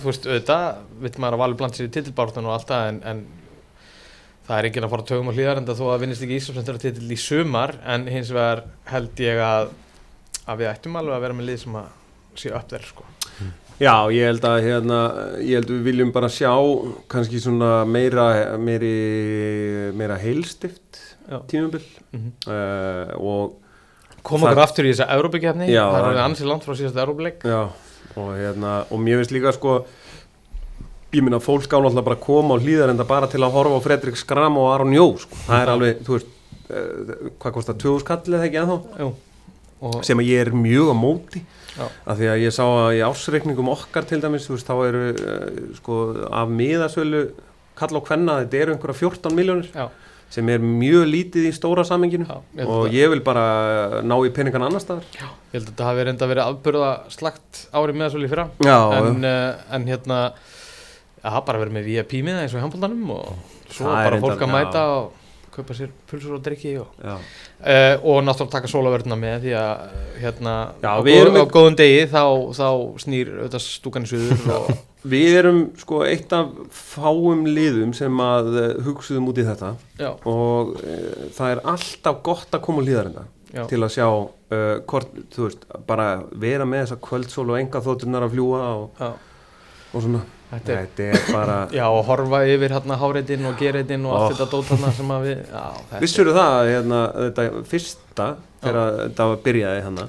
[0.01, 0.65] þú veist, auðvitað
[1.05, 3.23] vill maður að valur bland sér í titilbártun og allt það en, en
[4.49, 6.83] það er enginn að fara tögum á hlýðar en það þó að vinnist ekki Íslandsmyndara
[6.83, 9.71] titil í sumar en hins vegar held ég að
[10.51, 11.91] að við ættum alveg að vera með lið sem að
[12.41, 13.07] sé upp þér sko.
[13.81, 14.97] Já, ég held að hérna,
[15.41, 16.53] ég held við viljum bara sjá
[17.11, 18.27] kannski svona meira
[18.61, 18.91] meiri,
[19.97, 20.90] meira heilstift
[21.29, 21.39] Já.
[21.51, 23.57] tímubil mm uh, og
[24.23, 27.45] koma Það- okkur aftur í þessa Európa-kefni það er ansið langt frá síðast Európa-leik
[28.17, 29.85] og hérna og mér finnst líka sko
[31.13, 33.55] ég minna fólk á náttúrulega bara að koma á hlýðar en það bara til að
[33.57, 35.35] horfa á Fredrik Skram og Aron Jó sko.
[35.47, 36.29] það er alveg, þú veist
[36.71, 39.11] uh, hvað kostar 2000 skall eða ekki ennþá?
[39.81, 41.41] Og sem að ég er mjög á móti.
[41.71, 41.87] Já.
[42.05, 45.03] af því að ég sá að í ásreikningum okkar til dæmis, þú veist, þá eru
[45.15, 45.97] uh, sko
[46.29, 47.21] af miðasölu
[47.79, 49.71] kalla og hvenna, þetta eru einhverja 14 miljónir.
[50.31, 54.31] Sem er mjög lítið í stóra samenginu Já, og að- ég vil bara ná í
[54.35, 55.03] peningan annar staðar.
[55.19, 58.49] Ég held að þetta hafi reynda verið afburða slagt árið með þessu fyrra.
[58.63, 60.21] Já, en, uh, en hérna
[61.21, 63.33] það hafa bara verið með VIP miða eins og í handbóltanum og
[63.75, 64.55] svo bara fólk að já.
[64.55, 65.13] mæta og
[65.55, 67.17] kaupa sér pulsur og drikki og, uh,
[68.03, 72.23] og náttúrulega taka sólavörðuna með því að hérna Já, á, góð, á góðum degi þá,
[72.57, 72.69] þá
[73.05, 78.49] snýr auðvitað stúkan í suður og Við erum sko eitt af fáum liðum sem að
[78.53, 79.71] uh, hugsuðum út í þetta.
[79.97, 84.07] Já, og uh, það er alltaf gott að koma úr líðarenda já, til að sjá
[84.11, 86.11] uh, hvort, þú veist, bara
[86.43, 89.01] vera með þessa kvöldsól og enga þótturnar að fljúa og,
[89.95, 94.05] og svona þetta er þetta er bara Já, og horfa yfir hérna háreitin og gereitin
[94.09, 94.35] og allt Oh.
[94.35, 95.65] þetta dót hérna sem að við já,
[96.03, 98.29] Vissur það að hérna, þetta fyrsta
[98.65, 100.09] þegar þetta byrjaði hana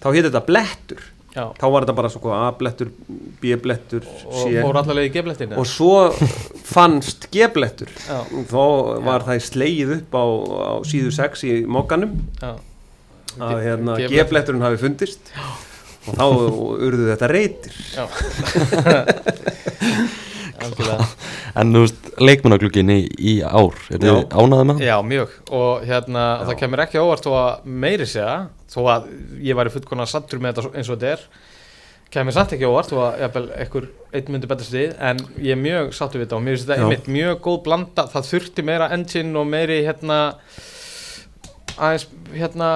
[0.00, 1.04] þá hétt þetta blettur.
[1.36, 2.88] Já, þá var þetta bara svo A-blettur,
[3.42, 5.90] B-blettur og C fór allavega í geflettinu og svo
[6.64, 7.90] fannst G-blettur.
[8.06, 8.62] Já, þá
[9.04, 12.54] var það slegið upp á, á síðu 6 í mokkanum já.
[13.36, 14.14] Að hérna, G-blettur.
[14.16, 15.28] G-bletturinn hafi fundist.
[16.06, 16.24] Og þá
[16.86, 18.04] urðu þetta reytir Já
[21.56, 24.14] En þú veist, leikmannaglugginn í, ár Er Já.
[24.32, 24.86] ánaðið með það?
[24.86, 26.44] Já, mjög og hérna, Já.
[26.48, 28.36] það kemur ekki óvart þó að meiri segja,
[28.72, 29.10] þó að
[29.44, 31.26] ég væri fullkona sattur með þetta eins og þetta er
[32.16, 33.24] kemur samt ekki óvart þó að
[33.60, 36.68] einhver einn myndi betra stið en ég er mjög sattur við þetta og mér finnst
[36.70, 40.18] þetta einmitt mjög góð blanda það þurfti meira engine og meiri hérna
[41.76, 42.68] aðeins hérna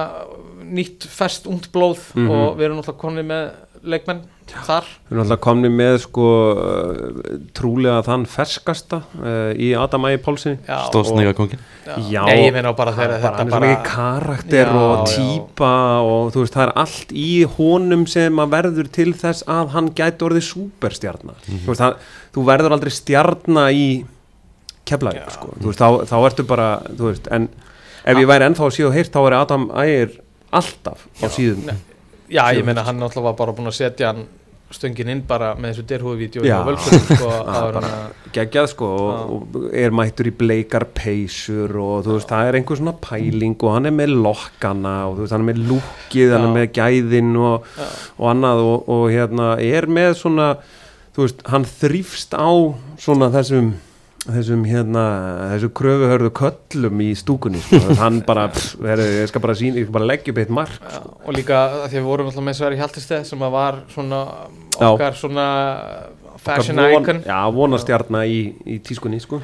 [0.71, 2.29] nýtt fest ungt blóð Mhm.
[2.29, 3.51] og við erum náttúrulega konið með
[3.83, 4.21] leikmenn
[4.65, 10.19] þar Við erum alltaf komni með sko uh, trúlega þann ferskasta uh, í Adam Ægi
[10.25, 11.61] Pálsini Já, Stóðsnýga kongin
[12.11, 12.21] Já.
[12.27, 15.15] Nei, ég meina bara þegar bara, þetta er bara mikið karakter Já, og já.
[15.17, 15.73] típa
[16.07, 19.91] og þú veist það er allt í honum sem að verður til þess að hann
[19.97, 23.85] gæti orðið superstjarnar þú, veist, það, þú verður aldrei stjarnar í
[24.87, 25.35] keflavík Já.
[25.35, 25.53] sko.
[25.71, 27.49] Þá, þá ertu bara þú veist, en
[28.01, 30.19] ef ég væri ennþá síðu heyrt þá er Adam Ægir
[30.51, 31.79] alltaf á síðum Nei.
[32.31, 34.21] Já, ég meina hann náttúrulega var bara búin að setja hann
[34.75, 36.55] stöngin inn bara með þessu derhúðvídeó Já.
[36.59, 37.91] og völkunum sko, Já,
[38.37, 42.81] geggjað sko og, og er mættur í bleikar peysur og þú veist það er einhver
[42.81, 46.45] svona pæling og hann er með lokkana og þú veist hann er með lúkið, hann
[46.45, 46.49] Já.
[46.49, 47.89] er með gæðin og, Já.
[48.17, 50.49] og annað og, og hérna er með svona
[51.15, 52.49] þú veist hann þrýfst á
[53.01, 53.73] svona þessum
[54.21, 55.03] þessum hérna
[55.55, 57.81] þessu kröfuhörðu köllum í stúkunni sko.
[58.03, 60.77] hann bara, pff, heru, ég skal bara sína ég skal bara leggja upp eitt mark
[60.77, 63.79] Já, og líka að því að við vorum alltaf með Sverri Hjaltesteð sem að var
[63.93, 64.23] svona
[64.77, 64.87] Já.
[64.91, 65.45] okkar svona
[66.41, 69.41] fashion von, icon já, vonastjarna í, í tískunni sko.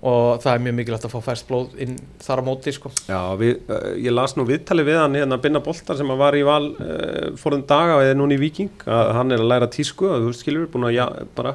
[0.00, 2.90] og það er mjög mikilvægt að fá færst blóð inn þar á móti sko.
[3.04, 6.38] Já, við, uh, ég las nú viðtali við hann hérna Binna Boltar sem að var
[6.38, 10.08] í val uh, fórðum daga eða núna í Viking að hann er að læra tísku
[10.08, 11.04] og þú skilur búin að já,
[11.36, 11.54] bara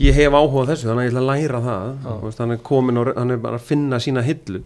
[0.00, 1.86] ég hef áhuga þessu þannig að ég ætla að læra það.
[1.90, 2.10] Já.
[2.10, 4.62] Þú veist, hann er komin og hann er bara að finna sína hillu.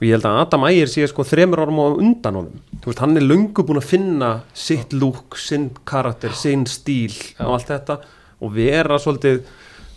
[0.00, 2.62] Og ég held að Adam Ægir sé sko þremur árum á undan honum.
[2.86, 7.44] Veist, hann er löngu búin að finna sitt lúk, sinn karakter, sinn stíl Já.
[7.44, 7.98] og allt þetta.
[8.40, 9.42] Og vera svolítið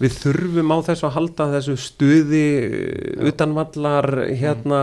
[0.04, 4.82] við þurfum á þessu að halda þessu stuði uh, utanvallar hérna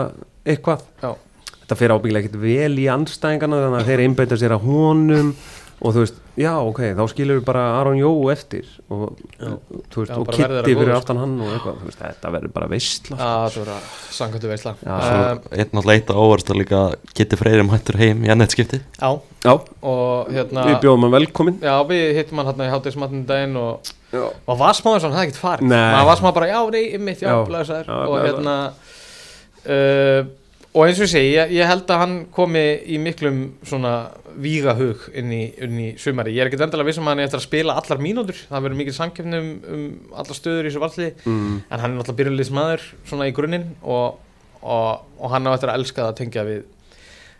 [0.48, 0.86] eitthvað.
[1.02, 1.12] Já.
[1.60, 5.34] þetta fer ábyggilega ekkert vel í anstæðingana þannig að þeir einbeita sér að honum
[5.80, 10.16] og þú veist, já ok, þá skilur við bara Aron Jó eftir og, veist, Já,
[10.18, 13.76] og verður Kitty fyrir aftan hann og eitthvað, þú veist, þetta verður bara veistla voru
[14.16, 14.74] sangkvæmtu veisla.
[14.84, 16.80] Já, Svo um, einn náttúrulega eitt á óvarst að líka
[17.16, 19.10] geti freyri mættur heim í annettskipti Já,
[19.46, 23.56] Já, og hérna við bjóðum hann velkomin Já, við hittum hann hérna í hátíðismatnum daginn
[23.60, 25.70] og, og var smá eins og hann hefði ekkert farið.
[25.72, 25.86] Nei.
[25.96, 28.58] maður var smá bara, já, nei, mitt, já, Já, og hérna
[29.64, 30.28] uh,
[30.70, 33.94] og eins og ég segi, ég, ég held að hann komi í miklum svona
[34.42, 37.40] vígahug inn í, inn í sumari ég er ekkert endilega vissum að hann er eftir
[37.40, 38.40] að spila allar mínútur.
[38.50, 39.86] Það verður mikið samkefni um, um
[40.22, 43.66] allar stöður í þessu valli, mm, en hann er náttúrulega byrjulis maður svona í grunninn
[43.82, 44.20] og,
[44.60, 46.62] og, og hann á eftir að elska það að tengja við.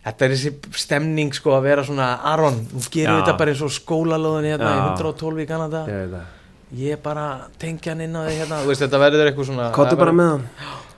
[0.01, 2.87] Þetta er þessi stemning sko að vera svona Aron, Já.
[2.89, 4.85] við þetta bara eins og skólalóðin hérna í Já.
[4.97, 5.83] 112 í Kanada.
[5.91, 6.37] Ég veit það.
[6.81, 7.25] Ég bara
[7.59, 8.61] tengja hann inn á því hérna.
[8.63, 10.45] Þú veist þetta verður eitthvað svona Kottu það bara með hann.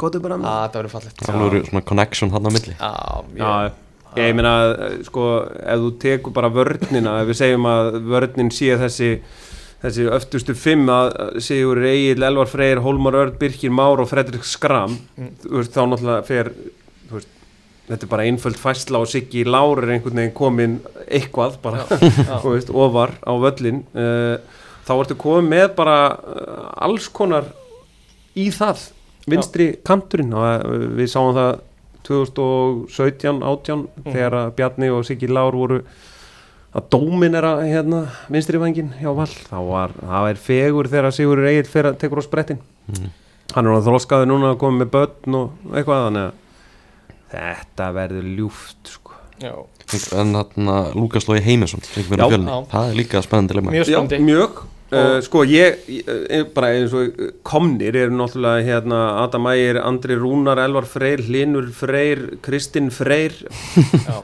[0.03, 0.67] Kottu bara með hann.
[0.67, 1.25] þetta verður fallegt.
[1.71, 2.75] Svona connection hann á milli.
[2.77, 2.93] Já,
[3.33, 3.73] ég, Já,
[4.17, 5.27] ég meina, eh, sko,
[5.63, 9.11] ef þú tekur bara vörnina, ef við segjum að vörnin sé þessi,
[9.83, 14.99] þessi öftustu fimm að Sigur Egil, Elvar Freyr, Hólmar Örd, Birkir Már og Fredrik Skram,
[15.19, 15.31] Mm.
[15.51, 16.53] veist, þá náttúrulega fer,
[17.11, 17.29] veist,
[17.89, 21.85] þetta er bara einföld fæsla og Siggi Lár er einhvern veginn komin eitthvað bara,
[22.45, 24.37] þú veist, ofar á völlin, uh,
[24.87, 27.45] þá ertu komið með bara uh, alls konar
[28.37, 28.91] í það,
[29.27, 30.33] vinstri kanturinn.
[30.35, 31.61] Og uh, við sáum það
[32.09, 35.83] 2017, 18 þegar að Bjarni og Siggi Lár voru
[36.73, 41.67] að dóminera hérna vinstri vangin hjá Val þá var, það er fegur þegar Sigur Egil
[41.69, 42.63] fyrir að tekur á sprettin.
[43.53, 46.39] Hann er á þróskaði núna að koma með börn og eitthvað þannig að
[47.33, 49.19] þetta verður ljúft sko.
[49.43, 49.55] já,
[50.17, 54.21] en þarna Lukas Lói Heimisson það er líka spennandi mjög spennandi.
[54.21, 54.63] Já, mjög
[54.93, 57.17] Uh, sko ég, ég, bara eins og
[57.49, 63.33] komnir eru náttúrulega hérna Adam Ægir, Andri Rúnar, Elvar Freyr, Hlinur Freyr, Kristinn Freyr.
[64.07, 64.21] Já,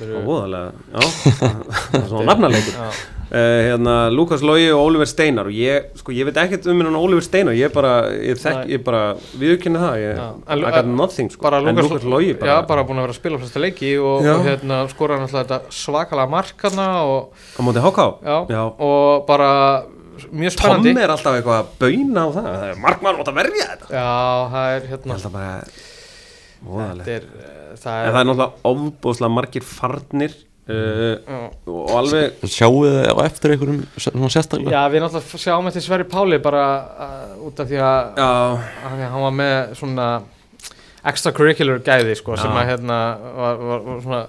[0.00, 1.02] eru- Óðalega, já,
[1.40, 2.86] það er svona nafnarleikur já.
[2.86, 5.50] uh, hérna, Lukas Lógi og Oliver Steinar.
[5.50, 7.56] Og ég, sko, ég veit ekkert um hennan Oliver Steinar.
[7.58, 9.02] Ég bara, ég þekk, ég bara
[9.40, 10.22] viðurkenni það, ég.
[10.46, 13.20] I got nothing sko, bara en Lukas, Lógi já, bara, bara búin að vera að
[13.20, 18.08] spila flesta leiki og, og hérna skora náttúrulega þetta svakalega markana og, á móti Háká
[18.24, 18.62] já, Já.
[18.78, 19.50] og bara
[20.30, 20.92] mjög spennandi.
[20.92, 23.92] Tom er alltaf eitthvað að bauna á það, það er markmann átt að verja þetta.
[23.92, 24.08] Já,
[24.54, 25.54] það er hérna held að bara,
[27.16, 30.36] er, eh, það en er, það er náttúrulega ofbúðslega margir farnir
[30.72, 34.72] uh, og alveg sjáu þið á eftir einhverjum svona sérstaklega?
[34.74, 38.30] Já, við náttúrulega sjáum eftir Sverri Páli bara uh, út af því að já,
[38.88, 40.08] að hann var með svona
[41.06, 43.00] extracurricular gæði sko, sem að hérna
[43.36, 44.22] var, var, var svona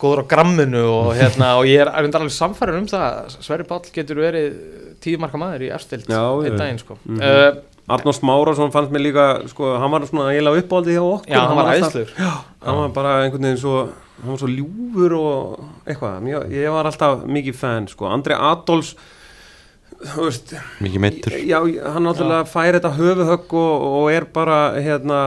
[0.00, 3.92] góður á gramminu og hérna og ég er alveg samfærin um það að Sverri Páll
[3.94, 4.58] getur verið
[5.06, 6.98] tíu marka maður í erstild Já, einn daginn sko.
[7.06, 7.22] Mhm.
[7.22, 7.62] uh,
[7.96, 11.30] Arnór Smárasson fannst mér líka sko, hann var svona eiginlega uppáldið hjá okkur.
[11.30, 12.08] Já, hann var alltaf- æðslur
[12.66, 16.16] hann var bara einhvern veginn svo hann var svo ljúfur og eitthvað.
[16.26, 18.08] Mjög, ég var alltaf mikið fan sko.
[18.10, 18.96] Andri Adolfs
[20.82, 21.56] mikið meittur já,
[21.92, 25.20] hann náttúrulega fær þetta höfuhögg og, og er bara hérna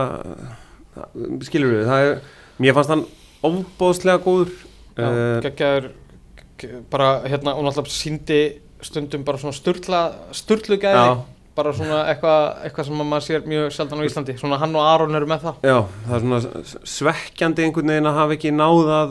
[1.46, 2.20] skilur við, það er
[2.60, 3.06] mér fannst hann
[3.46, 4.52] ofbóðslega góður.
[5.00, 5.88] Já, uh, geggjaður
[6.60, 8.40] ge- bara hérna og náttúrulega síndi
[8.82, 11.18] stundum bara svona sturla sturlu gæði Já.
[11.60, 14.84] bara svona eitthvað eitthva sem að maður sér mjög sjaldan á Íslandi svona hann og
[14.86, 18.90] Aron eru með það Já, það er svona svekkjandi einhvern veginn að hafa ekki náð
[18.96, 19.10] að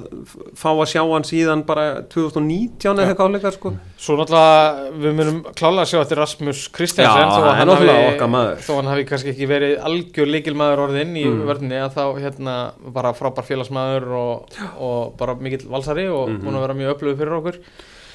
[0.57, 3.73] fá að sjá hann síðan bara 2019 eða eitthvað áleika sko.
[3.99, 7.91] Svo náttúrulega við munum klálega að sjá eftir Rasmus Kristjansen Já, þó að hann hafi-
[8.15, 8.63] okkar maður.
[8.65, 11.45] þó hann hafi kannski ekki verið algjör líkilmaður orðinn í Mm.
[11.51, 12.55] verðinni að þá hérna
[12.95, 16.41] bara frábær félagsmaður og, og bara mikill valsari og Mhm.
[16.41, 17.59] búin að vera mjög öflugur fyrir okkur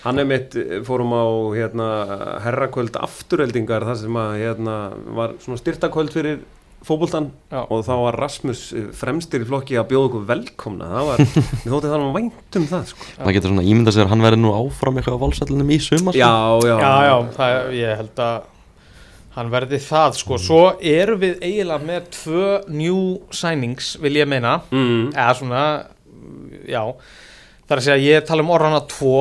[0.05, 0.53] Hann er mitt,
[0.85, 1.25] fórum á
[1.57, 1.87] hérna,
[2.45, 4.75] herrakvöld afturheldingar þar sem að hérna,
[5.17, 6.43] var svona styrtakvöld fyrir
[6.85, 7.62] fótboltan Já.
[7.73, 8.62] og þá var Rasmus
[8.99, 10.88] fremstir í flokki að bjóða okkur velkomna.
[10.93, 11.23] Það var,
[11.64, 13.07] við þótti það var vænt um það sko.
[13.21, 16.19] maður getur svona ímyndað sér að hann verði nú áfram eitthvað á valsætlunum í sumar
[16.19, 16.21] sko.
[16.21, 16.35] Já,
[16.69, 18.51] já, Já, já, það, ég held að
[19.38, 20.40] hann verði það sko.
[20.45, 20.61] Svo
[20.93, 23.01] erum við eiginlega með tvö new
[23.35, 24.59] signings vil ég meina.
[24.69, 25.64] Mm, eða svona,
[26.69, 26.83] já.
[27.64, 29.17] Það er að segja, ég tala um orðana tvo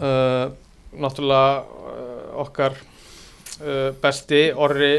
[0.00, 0.50] uh,
[0.98, 4.92] náttúrulega uh, okkar uh, besti orri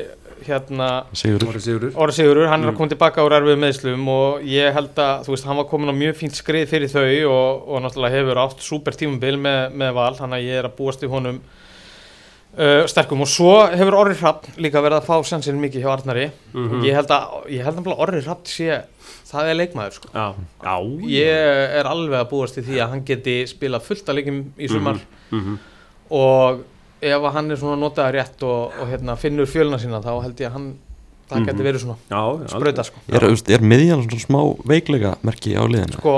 [0.46, 2.74] hérna Sigurður Orri Sigurður Orri Sigurur, hann er Mm.
[2.74, 5.92] að koma tilbaka úr erfið meðslum og ég held að, þú veist, hann var komin
[5.92, 9.92] á mjög fínt skrið fyrir þau og, og náttúrulega hefur átt súper tímabil með, með
[10.00, 11.42] val, þannig að ég er að búast við honum
[12.60, 16.30] uh, sterkum og svo hefur Orri Hrapp líka verið að fá sensin mikið hjá Arnari
[16.54, 16.80] Mhm.
[16.80, 18.80] og ég held að, ég held að Orri Hrapp sé,
[19.30, 20.10] það er leikmaður sko.
[20.14, 20.26] Já,
[20.64, 20.76] já
[21.14, 24.70] Ég er alveg að búast til því að hann geti spilað fullt að leikim í
[24.72, 25.00] sumar.
[25.32, 25.58] mm
[26.10, 26.64] og
[27.06, 30.40] ef að hann er svona notaður rétt og, og hérna, finnur fjöluna sína þá held
[30.42, 30.70] ég að hann,
[31.30, 31.46] það Mhm.
[31.46, 32.98] geti verið svona sprauta sko.
[33.14, 33.24] er,
[33.54, 36.00] er miðjan svona smá veiklega merki á liðinu?
[36.00, 36.16] Sko,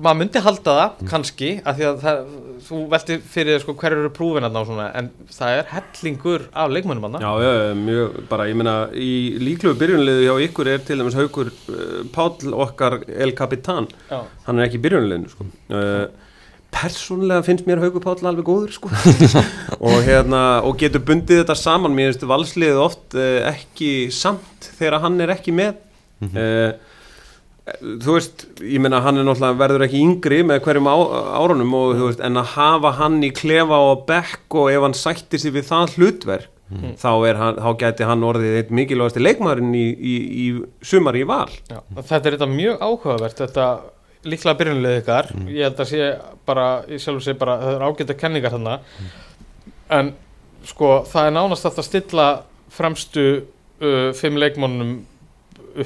[0.00, 2.22] maður myndi halda það, kannski, af því að það,
[2.66, 7.06] þú velti fyrir sko, hver eru prúfin og svona, en það er hellingur af leikmönnum
[7.08, 7.22] hann.
[7.22, 11.50] Já, já, mjög, bara, ég meina, í líklugu byrjunliðu hjá ykkur er til dæmis haukur
[11.52, 14.20] uh, Páll okkar El Capitan, Já.
[14.46, 15.48] hann er ekki í byrjunliðinu, sko.
[15.72, 16.06] Uh,
[16.72, 18.92] persónulega finnst mér haukur Páll alveg góður, sko.
[19.86, 25.02] og hérna, og getur bundið þetta saman, mér finnst valsliðið oft uh, ekki samt þegar
[25.06, 25.76] hann er ekki með.
[26.32, 26.72] uh,
[27.62, 30.96] þú veist, ég meina hann er náttúrulega verður ekki yngri með hverjum á,
[31.38, 34.98] árunum og þú veist, en að hafa hann í klefa og bekk og ef hann
[34.98, 39.74] sætti sig við það hlutverk þá, er hann, þá gæti hann orðið eitt mikilvægasti leikmaðurinn
[39.76, 40.46] í, í, í
[40.86, 41.50] sumar í val.
[41.68, 41.80] Já.
[41.98, 43.66] Þetta er þetta mjög áhugavert, þetta,
[44.28, 45.30] líklega byrjunlega ykkar.
[45.50, 46.10] Ég held að sé
[46.48, 48.78] bara, ég sjálfur sé bara það er ágæta kenningar þarna.
[49.92, 50.12] En
[50.68, 52.28] sko það er nánast hægt að stilla
[52.72, 55.00] fremstu uh, fimm leikmónunum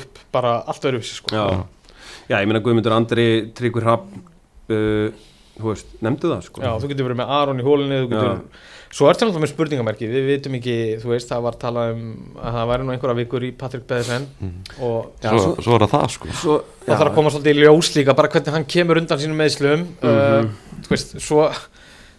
[0.01, 1.35] upp bara allt öðruvísi sko.
[1.35, 1.65] Já,
[2.31, 3.27] já ég meina Guðmundur Andri,
[3.57, 4.07] Tryggvi Hrapp
[4.71, 5.11] uh,
[5.57, 6.61] Þú veist, nefndu það sko.
[6.61, 8.41] Já, þú getur verið með Aron í hólinni þú getur,
[8.97, 12.03] Svo er þetta náttúrulega með spurningamerki Við vitum ekki, þú veist, það var talað um
[12.37, 14.27] að það væri nú einhverja vikur í Patrik Beðisen
[14.85, 16.29] og Já, svo, svo- svo er það það sko.
[16.43, 19.41] Svo, það þarf að koma svolítið í ljós líka bara hvernig hann kemur undan sínum
[19.41, 20.13] meðslum Mhm.
[20.13, 21.49] uh, þú veist, svo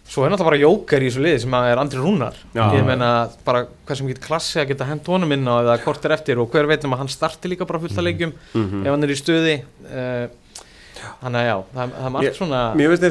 [0.08, 2.36] svo er náttúrulega bara jóker í þessu liði sem er Andri Rúnar.
[2.56, 2.64] Já.
[2.74, 6.14] ég meina bara hversum getur klassi að geta hend honum inn á eða hvort er
[6.16, 8.86] eftir og hver veit um að hann starti líka bara fullt að leikjum Mhm.
[8.86, 10.28] ef hann er í stuði uh,
[11.22, 12.62] þannig að já, það, það er margt svona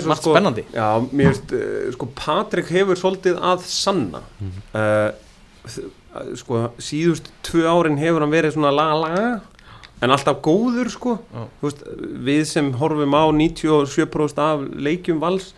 [0.09, 0.63] margt sko spennandi.
[0.73, 4.21] Já, mér finnst uh, sko Patrik hefur svolítið að sanna.
[4.73, 5.11] Uh,
[5.67, 5.85] þ-
[6.17, 9.13] uh, sko síðust tvö árin hefur hann verið svona la la
[10.01, 11.15] en alltaf góður sko.
[11.61, 11.79] Veist,
[12.25, 15.53] við sem horfum á 97% af leikjum vals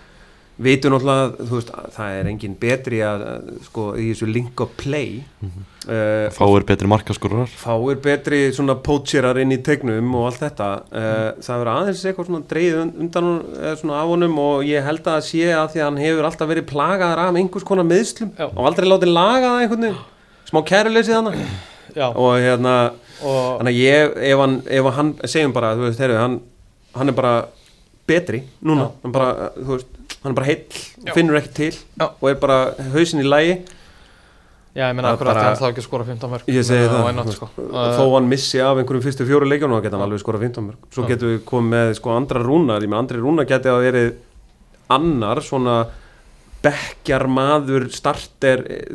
[0.60, 3.22] vitum náttúrulega þú veist, að það er engin betri að
[3.64, 7.51] sko í þessu link of play uh, fáir betri markaskorrar.
[7.62, 12.30] fáir betri svona poacherar inn í tegnum og allt þetta uh, það verður aðeins eitthvað
[12.30, 15.88] svona dreigð undan eða svona af honum og ég held að sé að því að
[15.88, 18.49] hann hefur alltaf verið plagaðar af einhvers konar meðslum Já.
[18.49, 20.01] og aldrei látið laga það einhvern veginn.
[20.49, 21.32] Smá kæruleysið hann
[22.10, 22.76] og hérna
[23.26, 26.36] og þannig að ég, ef hann, ef hann segjum bara, þú veist, heyrðu, hann,
[26.95, 27.34] hann er bara
[28.10, 29.01] betri núna, Já.
[29.03, 30.65] hann bara, þú veist hann er bara heill,
[31.05, 31.13] Já.
[31.15, 32.09] finnur ekki til Já.
[32.22, 32.57] og er bara
[32.93, 33.53] hausin í lægi
[34.76, 36.63] já, ég meina Það akkur að bara- hann þá ekki að skora 15 mörg Ég
[36.67, 37.47] segi það, not, sko.
[37.59, 40.78] þó hann missi af einhverjum fyrstu fjóru leikjónu þá geta hann alveg skora 15 mörg
[40.93, 41.07] svo Já.
[41.13, 44.13] getum við komið með sko andra rúnar ég með andri rúnar geti að verið
[44.89, 45.80] annar svona
[46.61, 48.88] bekkjar maður starter eh,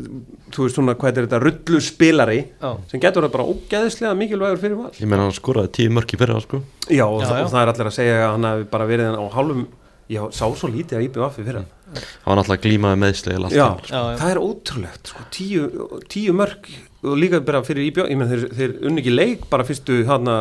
[0.52, 4.60] þú veist svona hvað er þetta rullu spilari já, sem getur það bara ógeðislega mikilvægur
[4.60, 6.60] fyrir val ég meina hann skoraði tíu mörk í fyrra sko
[6.92, 7.44] já og, Já, það, já.
[7.46, 9.64] og það er allir að segja að hann hefði bara verið á hálfum
[10.10, 13.68] já, sá svo lítið að íbjöð affi fyrir hann hann var náttúrulega glímaði allt já,
[13.68, 14.18] tímabil, Já, já.
[14.20, 15.68] það er ótrúlegt sko, tíu,
[16.10, 16.68] tíu mörg
[17.04, 20.36] og líka bara fyrir íbjöð ég menn þeir, þeir unni ekki leik bara fyrstu hana,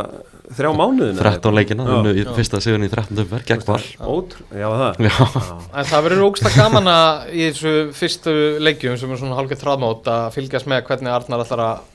[0.56, 3.82] þrjá mánuðin 13 leikina, unnu fyrsta sigurinn í 13 umverð gegn val.
[4.56, 5.02] Já það.
[5.04, 5.18] Já.
[5.82, 10.08] En það verður ógsta gaman að í þessu fyrstu leikjum sem er svona hálfgett þráðmót
[10.14, 11.90] að fylgjast með hvernig Arnar ætlar að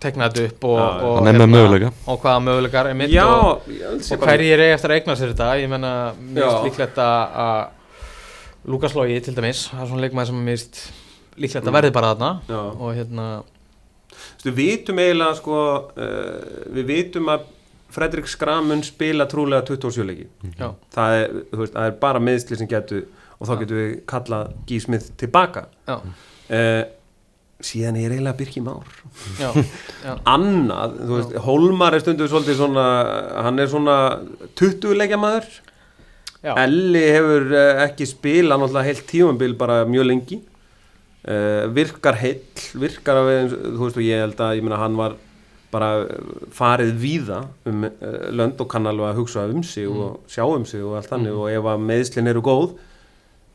[0.00, 1.84] tekna þetta upp og, Já, og, hérna, er
[2.14, 5.48] og hvaða möguleikar er mitt Já, og, og hverjir er eftir að eigna sér þetta?
[5.60, 5.92] Ég menna,
[6.34, 7.60] finnst líklegt að
[8.70, 10.82] Lukas Logi til dæmis það er svona leikmaður sem finnst
[11.40, 11.76] líklegt að Mm.
[11.78, 12.30] verði bara þarna.
[12.48, 12.60] Já.
[12.80, 13.28] og hérna,
[14.44, 15.56] Við vitum eiginlega sko
[15.96, 17.46] uh, Við vitum að
[17.90, 20.26] Fredrik Skram mun spila trúlega 27 leiki.
[20.58, 23.00] Já, það er, veist, það er bara meðsli sem getur
[23.40, 23.58] og þá Já.
[23.64, 25.64] getum við kallað Gísmið tilbaka.
[25.88, 26.82] Já, uh,
[27.66, 28.86] síðan er eiginlega Birki Már
[29.40, 29.50] já,
[30.04, 32.84] já, annað, þú veist, Hólmar er stundu svolítið svona,
[33.46, 33.96] hann er svona
[34.60, 35.48] 20 leikja maður
[36.42, 36.54] já.
[36.64, 40.38] Elli hefur uh, ekki spila náttúrulega heilt tímabil bara mjög lengi
[41.28, 42.40] uh, virkar heill
[42.80, 45.18] virkar af þú veist og ég held að ég meina hann var
[45.70, 47.36] bara eh, farið víða
[47.70, 47.90] um uh,
[48.34, 50.00] lönd og kann alveg að hugsa um sig Mm.
[50.02, 51.38] og sjá um sig og allt þannig Mm.
[51.44, 52.72] og ef að meðslin eru góð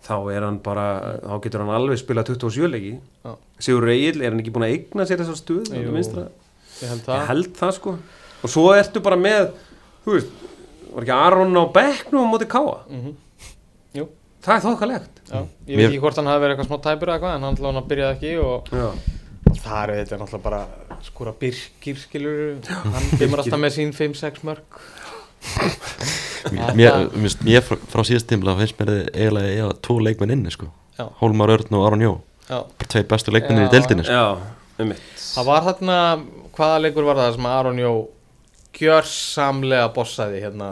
[0.05, 0.85] þá er hann bara,
[1.25, 2.95] þá getur hann alveg spila 27 leiki.
[3.25, 3.35] Já.
[3.67, 5.83] Sigur Egil, er hann ekki búin að eigna sér þessar stuð Jú.
[5.85, 7.95] Ég held ég það held það sko.
[8.45, 9.53] Og svo ertu bara með
[10.05, 10.33] þú veist,
[10.93, 13.15] var ekki Aron á bekknum á móti Káa mm
[14.45, 15.21] það er þokkalegt.
[15.25, 17.55] Já, ég veit ekki hvort hann hafi verið eitthvað smá tæpur eða eitthvað en hann
[17.57, 18.87] allavega byrjaði ekki og, Já.
[19.49, 20.61] og það er þetta náttúrulega bara
[21.05, 24.79] skora Birkir skilur hann kemur alltaf með sín 5-6 mörg
[26.51, 30.69] mér, mér, mér, frá, frá síðast tímla finnst mér eiginlega eiga tvo leikmenn inni sko.
[31.21, 32.13] Hólmar Örn og Aron Jó.
[32.85, 34.19] Tveir bestu leikmennir í deildinni sko.
[34.19, 34.93] Já, um
[35.25, 35.97] það var þarna,
[36.55, 37.93] hvaða leikur var það sem Aron Jó
[38.75, 40.69] gjörsamlega bossaði hérna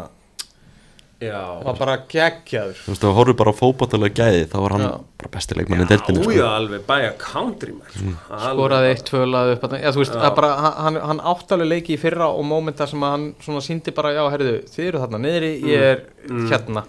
[1.24, 2.78] Já, var bara geggjaður.
[2.84, 4.92] Þú veist, ef þú horfir bara á fótbottalega gæði þá var hann Já.
[5.24, 6.48] bara besti leikmenn í deildinni já, sko.
[6.58, 8.14] alveg bæja country sko.
[8.30, 8.46] Alveg.
[8.48, 12.00] skoraði eitt tvölað upp já, þú veist, það bara, hann- hann, hann áttalega leiki í
[12.02, 15.54] fyrra og mómenta sem að hann svona síndi bara, já, herðu, þið eru þarna niðri,
[15.64, 16.48] ég er Mm.
[16.50, 16.84] hérna.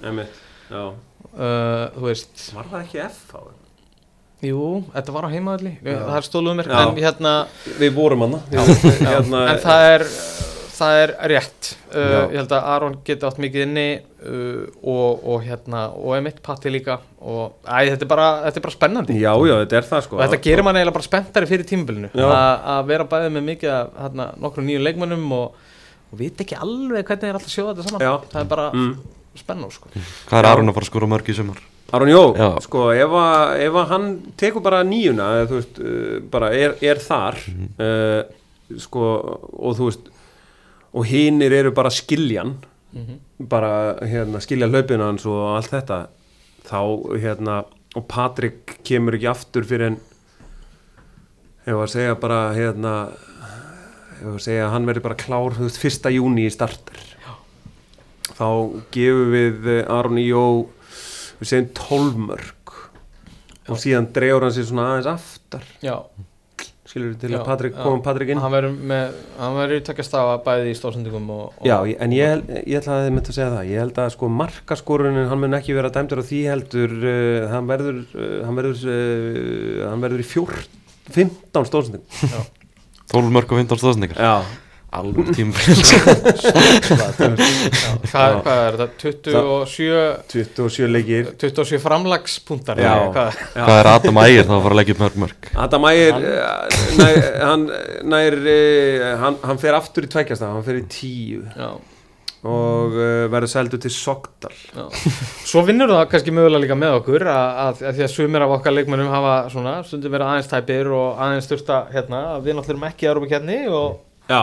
[1.35, 3.41] Uh, þú veist, var það ekki FH?
[4.45, 6.69] jú, þetta var á heimaðalli það er stóluð mér,
[7.01, 7.33] hérna
[7.81, 8.61] Við vorum hana já,
[9.01, 10.05] hérna, en það er
[10.75, 15.45] það er rétt uh, ég held að Aron geti átt mikið inni uh, og, og
[15.47, 19.33] hérna og emitt Patti líka og æ, þetta, er bara, þetta er bara spennandi Já,
[19.33, 22.27] já, þetta er það sko og þetta gerir mann eiginlega bara spenntari fyrir tímabilinu Já.
[22.29, 25.69] að að vera bæðið með mikið af hérna, nokkrum nýjum leikmönnum og,
[26.11, 28.15] og vita ekki alveg hvernig er alltaf að sjóða þetta saman Já.
[28.33, 28.91] það er bara mm.
[29.45, 29.95] spennu sko.
[29.95, 30.51] hvað er.
[30.51, 31.63] Aron að fara að skora mörg í sumar
[31.95, 32.49] Aron Jó, Já.
[32.65, 34.07] sko, ef að, ef að hann
[34.41, 37.39] tekur bara nýjuna, þú veist, uh, bara er, er þar,
[37.77, 39.11] uh, sko,
[39.53, 40.09] og þú veist,
[40.95, 42.55] og hinnir eru bara skiljan,
[42.95, 43.19] Mhm.
[43.51, 46.07] bara hérna, skilja hlaupina hans og allt þetta.
[46.65, 46.81] Þá
[47.21, 47.65] hérna
[47.97, 49.97] og Patrik kemur ekki aftur fyrir en
[51.67, 52.93] hefur að segja bara hérna
[54.21, 57.01] hefur að segja að hann verður bara klár veist, fyrsta júni í starter.
[58.35, 58.49] Þá
[58.95, 60.45] gefum við Aron Íó
[61.41, 62.75] við segjum 12 mörg
[63.69, 65.67] og síðan dregur hann sér svona aðeins aftar.
[65.83, 65.99] Já,
[66.95, 68.41] skilur til Já, að Patrik, koma Patrik inn.
[68.43, 71.77] Hann verður með hann verður í takja stafa bæði í stóðsendingum og, og Já,
[72.07, 73.73] en ég, ég ætla að þið myndi að segja það.
[73.73, 77.69] Ég held að sko markaskorunin hann mun ekki vera dæmdur á því heldur uh, hann
[77.71, 80.55] verður uh, hann verður, uh, hann verður í fjór
[81.13, 82.05] 15 stóðsending
[83.13, 84.35] 12 mörg og 15 stóðsendingar Já,
[85.01, 85.55] alveg tíma
[86.95, 87.09] Já,
[88.11, 88.91] hvað, hvað er þetta?
[89.05, 90.03] 27
[90.35, 91.31] 27 leikir.
[91.41, 93.41] 27 framlagspunktar hvað?
[93.55, 96.15] hvað er Adam Ægir þá að fara að leggja upp mörg mörg Adam Ægir
[97.45, 97.67] hann,
[98.15, 101.71] nær, uh, hann, hann fer aftur í tveikjasta hann fer í 10 Já,
[102.45, 104.85] og uh, verður seldu til Sogdal já.
[105.49, 108.53] Svo vinnur það kannski mögulega líka með okkur að, að, að því að sumir af
[108.59, 112.77] okkar leikmennum hafa svona stundum verið aðeins tæpir og aðeins styrsta hérna að við náttúrulega
[112.77, 114.43] erum ekki að Európa kjarni og Já,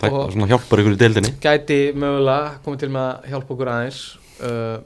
[0.00, 1.32] það Og- svona hjálpar ykkur í deildinni.
[1.44, 4.00] gæti mögulega komið til með að hjálpa okkur aðeins
[4.42, 4.78] uh,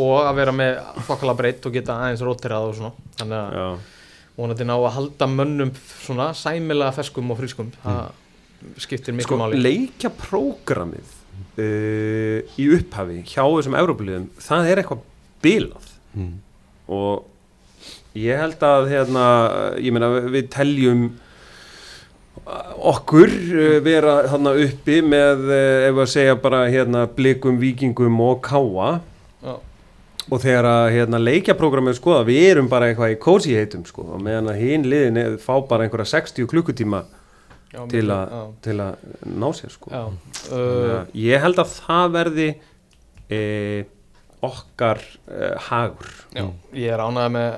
[0.00, 2.92] og að vera með fokkala breytt og geta aðeins rótirað og svona.
[3.18, 3.68] Þannig að já.
[4.36, 5.72] vonandi ná að halda mönnum
[6.04, 7.72] svona sæmilega feskum og frískum.
[7.82, 9.56] Það skiptir miklu sko, máli.
[9.64, 11.16] leikja prógramið
[11.58, 15.02] uh, í upphafi hjá þessum Európuliðum, það er eitthvað
[15.44, 15.90] bilað.
[16.10, 16.32] Mm.
[16.90, 17.26] og
[18.18, 19.24] ég held að hérna,
[19.78, 21.04] ég meina við teljum
[22.90, 28.40] okkur uh, vera þarna uppi með, uh, ef að segja bara hérna blikum, vikingum og
[28.46, 28.90] káa
[29.44, 29.54] Já.
[30.30, 34.24] og þegar að hérna, leikjaprógramið skoða, við erum bara eitthvað í cozy heitum sko, og
[34.24, 37.04] meðan að hinn liðin er- fá bara einhverja 60 klukkutíma
[37.70, 39.92] Já, til, a, til að ná sér sko.
[40.50, 42.48] Uh, ég held að það verði
[43.30, 43.42] e,
[44.42, 44.98] okkar
[45.30, 46.10] e, hagur.
[46.34, 47.50] Já, ég er ánægð með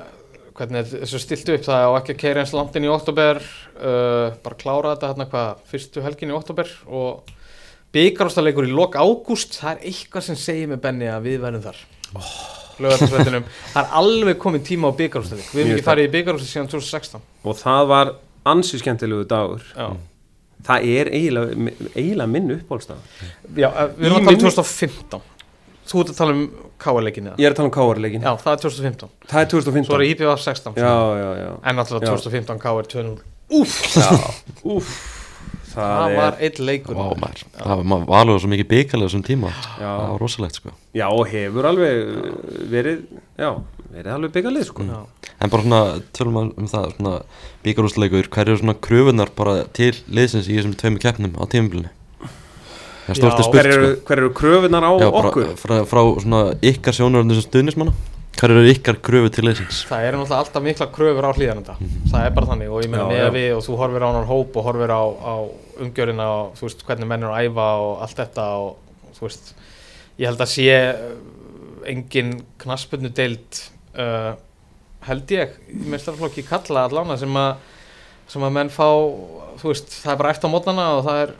[0.58, 1.64] hvernig þessu stiltu upp.
[1.64, 3.40] Það á ekki að keira eins langt inn í oktober
[3.82, 7.32] uh, bara klára þetta hérna hvað fyrstu helgin í oktober og
[7.92, 11.80] byggarústaleikur í lok ágúst það er eitthvað sem segir með Benny að við verðum þar.
[12.12, 12.30] Oh.
[12.82, 16.70] lögvæðarsveitinum það er alveg komið tíma á byggarústaleik við hefum ekki farið í byggarústaleik síðan
[16.72, 18.14] 2016 og það var
[18.52, 19.66] ansvískjöntilegu dagur.
[19.76, 19.86] Já.
[19.92, 20.00] Mm.
[20.62, 23.00] Það er eiginlega, eiginlega minn uppbólstað
[23.58, 25.24] já, eh, við erum að tala um 2015
[25.90, 26.44] þú ert að tala um
[26.82, 29.96] káarleikin ég er að tala um káarleikin já, það er 2015 það er 2015 svo
[29.96, 30.86] er það IPVF 16 sko.
[30.86, 31.50] já, já, já.
[31.70, 34.08] En alltaf 2015 káar 2-0 Úf, já,
[34.64, 34.94] úf
[35.72, 36.16] Það, það er...
[36.18, 36.96] var eitt leikur.
[36.98, 39.52] Vá, maður, Það var alveg svo mikið byggjalega sem tíma.
[39.80, 39.86] Já.
[39.86, 40.72] Það var rosalegt sko.
[40.98, 42.02] Já, hefur alveg
[42.72, 42.98] verið
[43.40, 43.48] Já,
[43.94, 44.86] verið alveg byggjalega sko.
[44.90, 45.30] Já.
[45.38, 45.80] En bara svona,
[46.12, 47.18] tölum maður um það
[47.62, 51.92] Byggjarúsleikur, hverju svona kröfunar bara til liðsins í þessum tveimu keppnum á tímafélunni?
[53.08, 54.34] Hver eru sko.
[54.38, 55.54] kröfunar á já, okkur?
[55.58, 57.94] Frá, frá svona ykkar sjónuröndu sem stuðnismanna
[58.38, 59.82] hver eru ykkar kröfu til liðsins?
[59.88, 61.76] Það er náttúrulega alltaf mikla kröfur á hlýðanenda
[62.10, 64.56] það er bara þannig og ég meina með við og þú horfir á hann hóp
[64.56, 65.34] og horfir á, á
[65.82, 69.52] umgjörina og þú veist hvernig menn eru að æfa og allt þetta og þú veist
[70.18, 71.12] ég held að sé uh,
[71.92, 73.62] engin knaspunnu deild
[73.98, 74.32] uh,
[75.06, 77.54] held ég í meistarflokki kalla allána sem að
[78.32, 78.86] sem að menn fá
[79.60, 81.32] þú veist það er bara eftir á mótnana og það er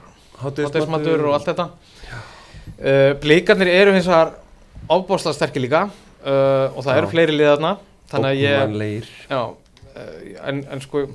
[0.43, 1.69] hátegismatur og allt þetta.
[2.83, 4.35] Uh, blíkarnir eru hins vegar
[4.91, 5.87] ábúrslega sterkir líka
[6.23, 6.99] og það Já.
[7.01, 7.75] eru fleiri liðarna
[8.13, 10.17] þannig að ég já, uh,
[10.49, 11.07] en, en sko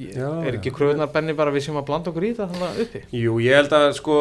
[0.00, 3.00] Já, er ekki kröfunar benni bara við sem að blanda okkur í það þannig uppi?
[3.20, 4.20] Jú, ég held að sko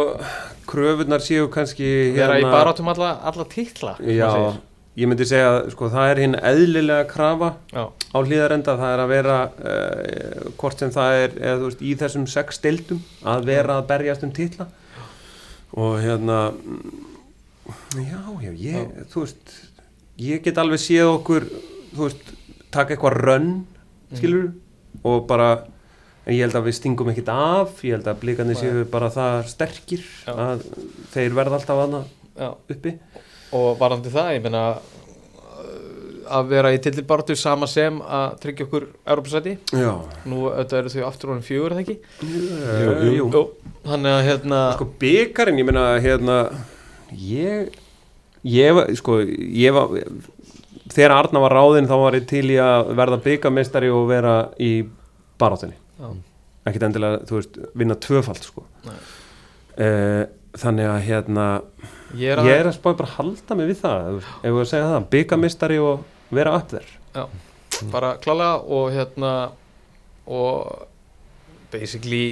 [0.68, 4.58] kröfunar séu kannski vera í barátum alla, alla titla sem Já,
[5.00, 9.04] ég myndi segja að sko það er hinn eðlilega krafa já, á hlýðarenda, það er
[9.04, 13.02] að vera uh, hvort sem það er eða, þú veist, í þessum sex stildum
[13.36, 14.68] að vera að berjast um titla.
[15.80, 17.00] Og hérna mm,
[18.02, 19.56] já, já, ég þú veist,
[20.20, 21.47] ég get alveg séð okkur
[21.95, 22.32] þú veist,
[22.74, 23.51] taka eitthvað rönn
[24.17, 24.51] skilur
[25.05, 25.49] og bara
[26.26, 28.61] en ég held að við stingum ekkit af ég held að blikarnir Nei.
[28.61, 30.34] séu bara það sterkir Já.
[30.34, 30.65] að
[31.13, 32.03] þeir verða alltaf aðna
[32.70, 32.95] uppi.
[33.57, 38.86] Og varandi það, ég meina uh, að vera í tillibartu sama sem að tryggja okkur
[39.01, 39.55] Europasæti,
[40.30, 41.97] nú auðvitað eru þau aftur honum fjögur, það ekki?
[43.09, 43.43] jú, jú,
[43.88, 46.39] þannig að hérna sko byggarinn, ég meina hérna
[47.17, 47.74] ég
[48.48, 49.94] ég sko, ég var
[50.90, 54.74] þegar Arna var ráðinn þá var ég til í að verða byggamestari og vera í
[55.40, 55.78] baráttunni.
[56.00, 56.10] Já,
[56.70, 58.66] ekkert endilega, þú veist, vinna tvöfald sko.
[59.80, 60.26] Uh,
[60.58, 61.46] þannig að hérna
[62.18, 64.70] ég er ég að, er að spáði bara halda mig við það ef við að
[64.72, 66.94] segja það, byggamestari og vera upp þér
[67.94, 69.34] bara klálega og hérna
[70.30, 70.88] og
[71.72, 72.24] basically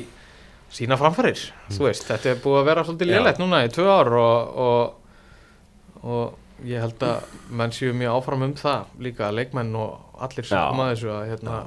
[0.74, 1.39] sína framfærir
[1.72, 3.16] þú veist, þetta er búið að vera svolítið Já.
[3.16, 4.96] lélegt núna í tvö ár og, og,
[6.03, 10.57] og ég held að menn séu mjög áfram um það líka leikmenn og allir sem
[10.57, 11.61] koma að þessu að hérna,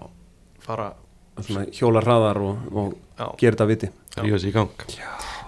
[0.64, 0.90] fara.
[1.72, 3.90] Hjóla hraðar og, og gera þetta viti.
[4.18, 4.86] Rífa sér í gang.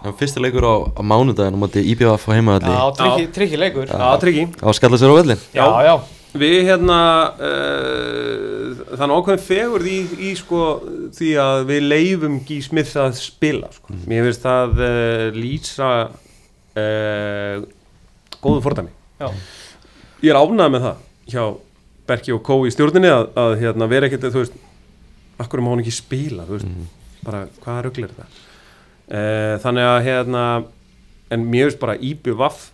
[0.02, 3.86] Já, fyrsti leikur á, á mánudaginn á móti IBF á heimaðalli já tryggi, tryggi leikur.
[3.86, 4.48] Já, tryggi.
[4.58, 5.94] Á að skalla sér á vellin já, já,
[6.32, 6.98] Við hérna
[7.36, 10.62] uh, þannig ákveðin fegur í, í sko
[11.12, 13.94] því að við leifum Gí Smith að spila sko.
[14.10, 17.66] Mér finnst það uh, lýsa uh,
[18.43, 18.93] góðu fordæmi.
[19.22, 19.28] Já.
[20.22, 21.45] Ég er ánægð með það hjá
[22.11, 24.61] Berki og Kó í stjórninni að, að hérna, vera ekkert, þú veist
[25.43, 26.68] akkur má hann ekki spila, þú veist
[27.22, 28.28] bara hvaða rugl er þetta?
[29.12, 30.45] Uh, Þannig að hérna
[31.32, 32.68] en mér finnst bara Íbjö Vaff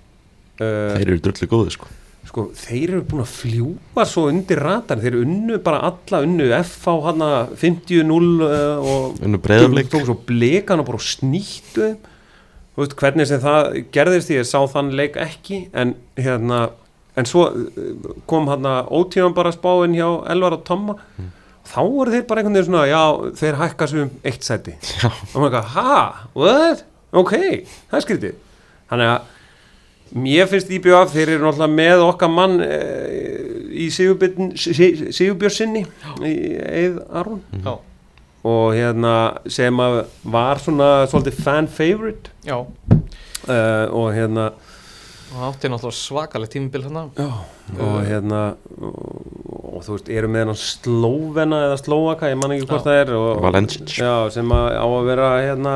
[0.61, 1.89] uh, þeir eru drullu góði sko.
[2.29, 6.49] sko, þeir eru búin að fljúa svo undir ratar, þeir eru unnu bara alla unnu
[6.59, 7.27] FH hann
[7.61, 11.93] 50-0 uh, og blikan og bara snýttu
[12.79, 16.68] veist hvernig sem það gerðist ég sá þann leik ekki en hérna
[17.18, 20.99] en svo uh, kom hann ótíðan bara spáinn hjá Elvar og Tomma.
[21.68, 23.03] Þá voru þeir bara einhvern veginn svona já,
[23.37, 24.72] þeir hækka svo um eitt sæti.
[25.03, 25.11] Já.
[25.11, 26.87] og maður eitthvað, ha, what?
[27.12, 27.35] ok,
[27.91, 28.39] það er skrítið.
[28.89, 29.20] Þannig að
[30.24, 32.79] mér finnst IBF, þeir eru náttúrulega með okkar mann e,
[33.85, 35.85] í Sigurbjörnsinni
[36.24, 37.43] í Eið Aron.
[37.61, 37.74] Já,
[38.47, 39.14] og hérna
[39.51, 42.59] sem að var svona svolítið fan favorite já.
[42.62, 44.51] uh, og hérna
[45.28, 47.28] og átti náttúrulega svakalegt tímabil hann já,
[47.84, 48.43] og hérna
[48.80, 48.99] og,
[49.74, 52.89] og þú veist, eru með hennan Slóvena eða Slóvaka, ég man ekki hvort Já.
[52.89, 53.97] það er og, Valencic.
[54.01, 55.74] já, sem að, á að vera hérna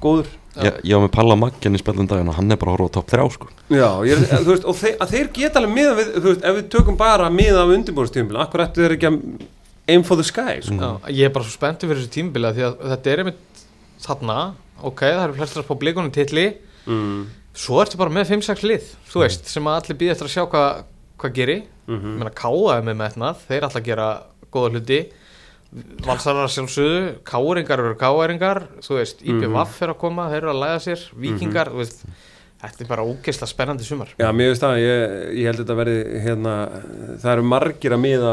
[0.00, 0.62] góður Já.
[0.64, 2.88] ég, ég var með Palla Maggen í spjallum daginn og hann er bara að horfa
[2.88, 6.10] á top 3 sko Já, ég, þú veist, og þeir, þeir geta alveg miða við,
[6.16, 9.20] þú veist, ef við tökum bara miða af undirbúrstíðumbil, akkur ættu þeir ekki að
[9.88, 10.76] aim for the sky, sko.
[10.78, 13.62] Já, ég er bara svo spenntur fyrir þessu tímabila því að þetta er einmitt
[14.04, 14.38] þarna
[14.84, 16.46] ok, það eru flestar að spá blikunum titli.
[16.88, 17.26] Mm.
[17.58, 20.44] svo ertu bara með 5-6 lið þú veist, sem að allir býða eftir að sjá
[20.48, 20.84] hvað
[21.18, 21.56] hva geri,
[21.88, 22.12] mm Mhm.
[22.20, 24.06] menna káa er með metnað, þeir að gera
[24.52, 24.98] góða hluti.
[26.06, 30.78] Valsarar sjálfsögðu káeringar eru káeringar þú veist, IPVF er að koma, þeir eru að læða
[30.86, 32.04] sér vikingar, þú veist
[32.62, 34.08] þetta er bara ógeðslega spennandi sumar.
[34.18, 35.02] Já, mér veist það, ég,
[35.42, 36.54] ég held þetta að verði, hérna,
[37.20, 38.32] það eru margir að miða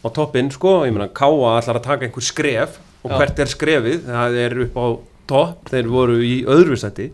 [0.00, 3.16] á toppinn, sko, ég meina, Káa ætlar að taka einhver skref og Já.
[3.20, 4.86] hvert er skrefið, það er upp á
[5.30, 7.10] topp, þeir voru í öðru seti,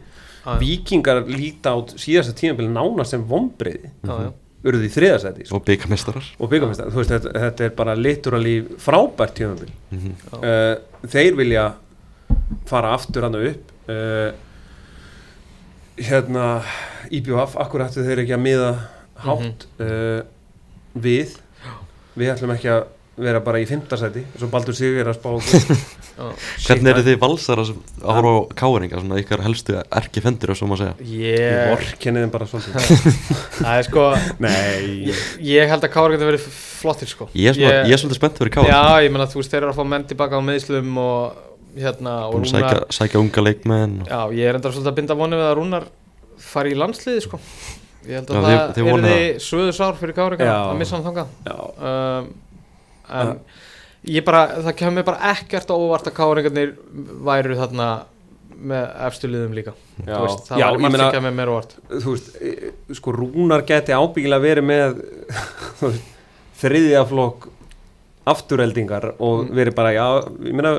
[0.63, 3.25] vikingar líta á síðasta tímabili nánast sem
[4.07, 4.33] já.
[4.71, 5.57] urðu í þriða seti, sko.
[5.59, 6.51] og
[6.95, 9.71] veist, þetta, þetta er bara liturali frábært tímabil.
[9.91, 10.15] Mhm.
[10.39, 10.77] uh,
[11.07, 11.67] þeir vilja
[12.67, 13.73] fara aftur hann upp.
[13.87, 14.31] Uh,
[15.97, 16.63] hérna
[17.11, 18.71] IBF, akkur ættu þeir ekki að miða
[19.25, 19.67] hátt?
[19.81, 20.23] Uh,
[20.97, 21.37] við
[22.17, 22.85] við ætlum ekki að
[23.17, 25.31] vera bara í fimmtarsæti eins og Baldur Sigur er að spá
[26.67, 30.59] hvernig eru þið valsara sem að horfa á káeringa svona ykkar helstu erki fendur og
[30.59, 31.07] svo maður segja?
[31.23, 33.17] Ég Ég, vorkenni þeim bara svolítið.
[33.63, 34.05] Það er sko
[34.45, 35.15] nei,
[35.49, 37.29] ég held að káar getur verið flottir sko.
[37.37, 39.81] Ég er, ég svolítið spennt fyrir káa Já, ég meina þú veist, þeir eru að
[39.81, 41.43] fá menn tilbaka á meðslum og
[41.77, 44.93] hérna og búin að sækja, Rúnar, sækja unga leikmenn og, já, ég er enda svolítið
[44.93, 45.89] að binda vonu við að Rúnar
[46.53, 47.41] fari í landsliði sko
[48.07, 51.33] Ég held að það er vonið þið söðusár fyrir káringar að missa hann þangað.
[51.91, 52.29] Um,
[53.21, 53.33] en
[54.17, 56.77] ég bara, það kemur mér bara ekkert á óvart að káringarnir
[57.27, 57.89] væru þarna
[58.57, 59.75] með efstu liðum líka.
[60.07, 61.75] Já, Þú veist, það já var ég margt meina kemur mér óvart.
[61.91, 65.03] þú veist, e, sko Rúnar geti ábyggilega verið með
[65.81, 66.15] þú veist,
[66.63, 67.51] þriðja flokk
[68.27, 70.07] afturheldingar og verið bara, já,
[70.47, 70.73] ég meina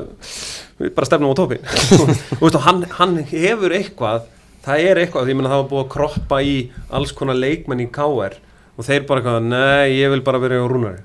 [0.80, 4.25] við bara stefnum á þú veist, og hann, hann hefur eitthvað
[4.68, 6.55] það er eitthvað, ég meina það var búið að kroppa í
[6.99, 8.36] alls konar leikmenn í KR
[8.78, 11.01] og þeir bara eitthvað, nei, ég vil bara vera á Rúnari.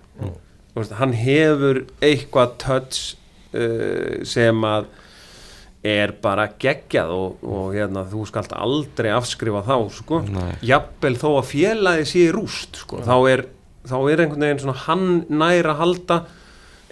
[0.73, 3.01] Þú veist, hann hefur eitthvað touch
[3.57, 4.91] uh, sem að
[5.83, 10.21] er bara geggjað og, og hérna, þú skalt aldrei afskrifa þá sko.
[10.63, 13.01] Jafnvel þó að félagi sé í rúst sko.
[13.03, 13.45] þá, er,
[13.91, 16.19] þá er einhvern veginn svona hann nær að halda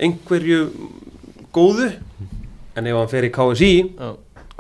[0.01, 0.65] einhverju
[1.55, 1.93] góðu
[2.79, 4.11] en ef hann fer í KSI Já,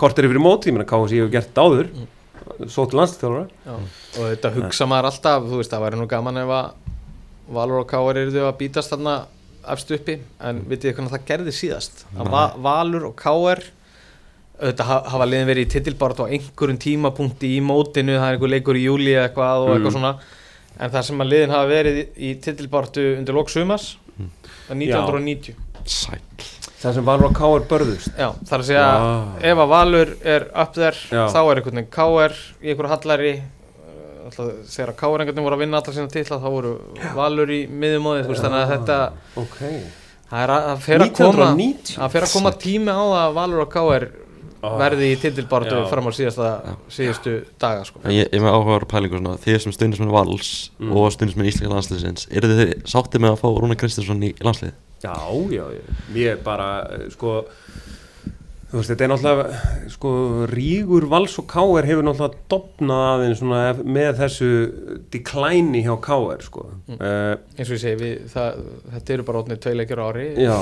[0.00, 1.90] kortir yfir í móti, ég meina KSI hefur gert þetta áður
[2.72, 3.74] svo til landslítjálfara já.
[4.20, 6.70] og þetta hugsa maður alltaf þú veist, það væri nú gaman ef að
[7.50, 9.14] Valur og Káar eru þau að bítast þarna
[9.74, 10.14] efst uppi,
[10.46, 12.04] en vitið þið hvernig það gerði síðast?
[12.16, 13.62] Að Va Valur og Káar
[14.60, 18.78] ha- hafa liðin verið í titilbárat á einhverjum tímapunkti í mótinu það er einhver leikur
[18.78, 20.12] í júli eða eitthvað og eitthvað svona
[20.80, 23.86] en það sem að liðin hafa verið í- titilbáratu undir lok sumas
[24.68, 25.54] það er 1990
[25.90, 26.20] sæl
[26.80, 29.08] það sem Valur og Káar börðust Já, það er að segja Vá.
[29.50, 31.22] ef að Valur er upp þér Já.
[31.34, 33.32] þá er einhvern veginn Káar í einhverju hallari
[34.24, 36.72] alltaf, þegar Káar einhvern veginn voru að vinna allar sína titla þá voru
[37.16, 38.98] Valur í miðjumóði þannig að þetta
[39.44, 39.60] ok,
[40.30, 43.20] það er að, að fer að koma 1990 að fer að koma tími á það
[43.26, 44.08] að Valur og Káar
[44.60, 44.76] Ó.
[44.76, 45.86] verði í tindilbáratu Já.
[45.88, 46.48] fram á síðasta,
[46.92, 48.02] síðustu daga sko.
[48.12, 50.90] Ég, ég með áhugaður pælingu svona, þið sem stundismenn Vals Mm.
[51.00, 54.74] og stundismenn Ísleika landsliðsins eru þið sáttið með að fá Rúna Kristinsson í landslið?
[55.00, 55.16] Já,
[55.48, 55.64] já,
[56.12, 57.46] ég er bara, eh, sko,
[58.68, 59.60] þú veist, þetta er náttúrulega,
[59.94, 60.10] sko,
[60.50, 64.50] rígur vals og káer hefur náttúrulega dopnað aðeins svona með þessu
[65.10, 66.66] deklæni hjá káer, sko.
[66.90, 67.00] Mm.
[67.00, 70.54] eins og ég segi, við, það, þetta eru bara ótnið tvei leikjur á ári já,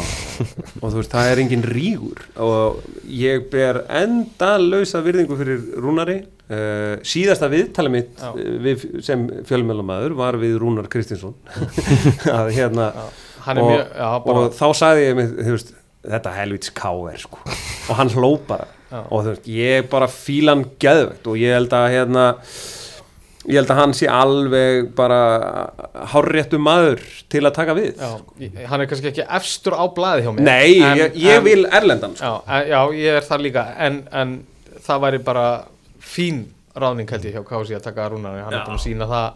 [0.79, 6.21] og þú veist, það er engin rígur og ég ber enda lausa virðingu fyrir Rúnari.
[6.49, 8.33] Uh, síðasta viðtalið mitt uh,
[8.65, 11.35] við, sem fjölmjölamæður var við Rúnar Kristinsson
[12.39, 13.03] að hérna Já,
[13.57, 15.71] og, mjög, já, bara, og þá sagði ég mig, veist,
[16.09, 17.39] þetta helvits káir sko.
[17.89, 18.67] og hann hló bara.
[19.11, 22.27] Og þú veist, ég bara fíla hann geðvegt og ég held að hérna
[23.49, 25.19] ég held að hann sé alveg bara
[26.13, 27.01] hárréttu maður
[27.33, 27.95] til að taka við.
[27.97, 28.11] Já,
[28.69, 31.65] hann er kannski ekki efstur á blaði hjá mér nei, en- ég, ég en- vil
[31.67, 32.43] Erlendan sko.
[32.47, 33.65] já, já, ég er það líka.
[33.79, 34.35] En, en
[34.85, 35.47] það væri bara
[36.01, 36.45] fín
[36.79, 38.61] ráðning held ég hjá Kási að taka Rúnar hann Já.
[38.61, 39.33] er búin að sína það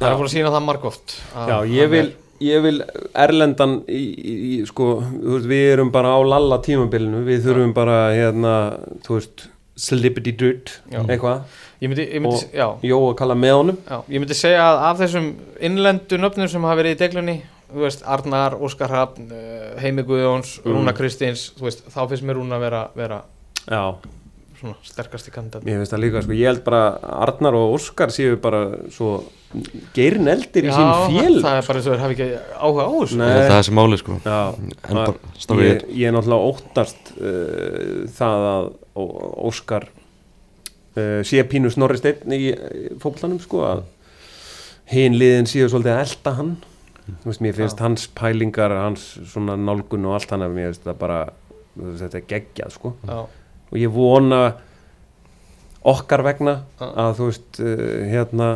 [0.00, 1.14] hann er búin að sína það margóft
[1.48, 2.08] já, ég vil
[2.40, 2.82] ég vil
[3.14, 4.02] Erlendan í,
[4.60, 5.02] í, sko,
[5.46, 8.54] við erum bara á lalla tímabilinu, við þurfum bara hérna,
[9.06, 10.32] þú veist slippity
[10.90, 11.00] Já.
[11.06, 11.40] eitthvað.
[11.84, 13.76] Myndi, myndi, Og- Jó að kalla með honum.
[13.90, 15.26] Já, ég myndi segja að af þessum
[15.60, 17.42] innlendu nöfnum sem hafa verið í deglunni
[17.74, 20.72] veist, Arnar, Óskar Hrafn uh, Heimi Guðjóns, Mm.
[20.72, 23.22] Rúna Kristins veist, þá finnst mér Rúna vera, vera
[23.68, 23.94] já,
[24.64, 25.64] svona sterkasti kandidat.
[25.66, 26.82] Mér finnst það líka, sko, ég held bara
[27.24, 28.62] Arnar og Óskar séu bara
[28.94, 29.10] svo
[29.94, 31.36] geirin eldir í Já, sín fél.
[31.44, 33.18] það er bara eins og þeir hafi ekki áhuga á þessu.
[33.20, 34.16] Ég það er sem máli sko.
[34.24, 34.38] Já,
[34.88, 38.70] En bara ég, ég er náttúrulega óttast uh, það að
[39.44, 42.42] Óskar uh, sé pínu snorri steinn í
[43.02, 43.84] fóklanum sko að
[44.90, 46.54] hinn liðin séu svolítið að elda hann.
[47.04, 47.84] Þú veist, mér finnst Já.
[47.84, 51.18] hans pælingar, hans svona nálgun og allt hann mér finnst það bara,
[52.00, 52.94] þetta er geggjað sko.
[53.04, 53.18] Já,
[53.74, 54.40] og ég vona
[55.84, 58.52] okkar vegna að þú veist uh, hérna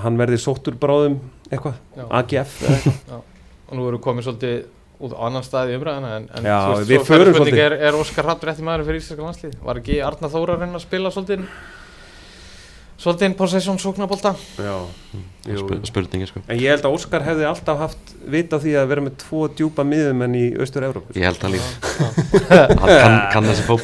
[0.00, 1.16] hann verði sóttur bráðum
[1.50, 2.04] eitthvað, Já.
[2.20, 3.24] AGF eða eitthvað.
[3.70, 4.60] Og nú erum við komið svolítið
[5.00, 7.74] út á annan stað í umræðina en, en Já, veist, við svo förum spurning, er,
[7.88, 10.84] er Óskar Hrapp rétti maður fyrir íslenska landslið var ekki Arna Þóra að reyna að
[10.84, 11.46] spila svolítið
[13.00, 14.74] svolítið possession sóknabólta Já,
[15.48, 15.78] jú.
[15.88, 16.42] spurningi sko.
[16.52, 19.86] En ég held að Óskar hefði alltaf haft vita því að vera með tvo djúpa
[19.88, 21.70] miðum en í Östur-Európa Ég held það líka.
[22.82, 23.78] Hann kann, kann þessi sko,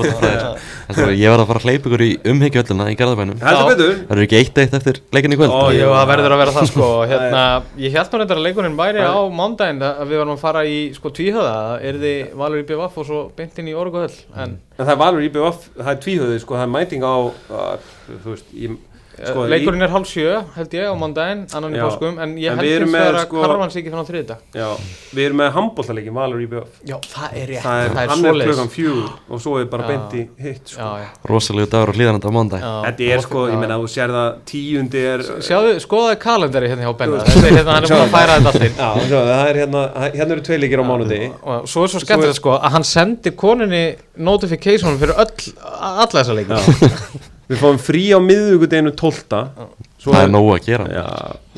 [1.17, 3.41] ég var að fara að hleypa ykkur í umhyggjölluna í Garðabænum.
[3.41, 3.71] Heldur Já.
[3.73, 3.95] betur.
[4.03, 5.57] Það eru ekki eitt eitt eftir leikin í kvöld?
[5.57, 6.91] Ó, Jú, það verður að vera það sko.
[7.11, 7.45] Hérna,
[7.81, 10.79] Ég held nú reyndar að leikurinn væri á mándaginn að við varum að fara í
[10.97, 14.93] sko tvíhöða er þið valur í BVF og svo beintinn í Orguhöll en en það
[14.93, 17.17] er valur í BVF, það er tvíhöðu sko, það er mæting á
[17.49, 18.75] þú veist, ég,
[19.17, 22.91] sko, leikurinn er hálf sjö held ég á mándaginn, annan í páskum en ég held
[22.93, 24.69] vegar að sko- karvan sé ekki fann á þriðdag já,
[25.17, 28.13] við erum með handbóltaleikin valur í BVF Já, það er rétt, það er, það er
[28.13, 29.89] hann er klukkan fjögur og svo er bara Já.
[29.93, 30.91] beint í hitt sko.
[31.31, 32.73] Rosalegu dagur og hlýðanandi á mándag já.
[32.87, 36.93] Þetta er sko, ég meina, þú sér það tíundi er Sjáðu, skoðaðu kalendari hérna hjá
[37.01, 37.23] Benna.
[37.27, 38.77] Þetta er hérna, hann er búin að færa þetta allt inn.
[38.77, 39.85] Já, það er hérna,
[40.17, 43.33] hérna eru tvei leikir á mánudegi og svo er svo skemmtilegt sko að hann sendi
[43.37, 43.85] konunni
[44.17, 49.43] notification fyrir öll, alla þessa leikir Við fáum frí á miðugudeginu 12
[50.03, 50.87] Svo Það er nógu að gera.
[50.91, 51.07] Já,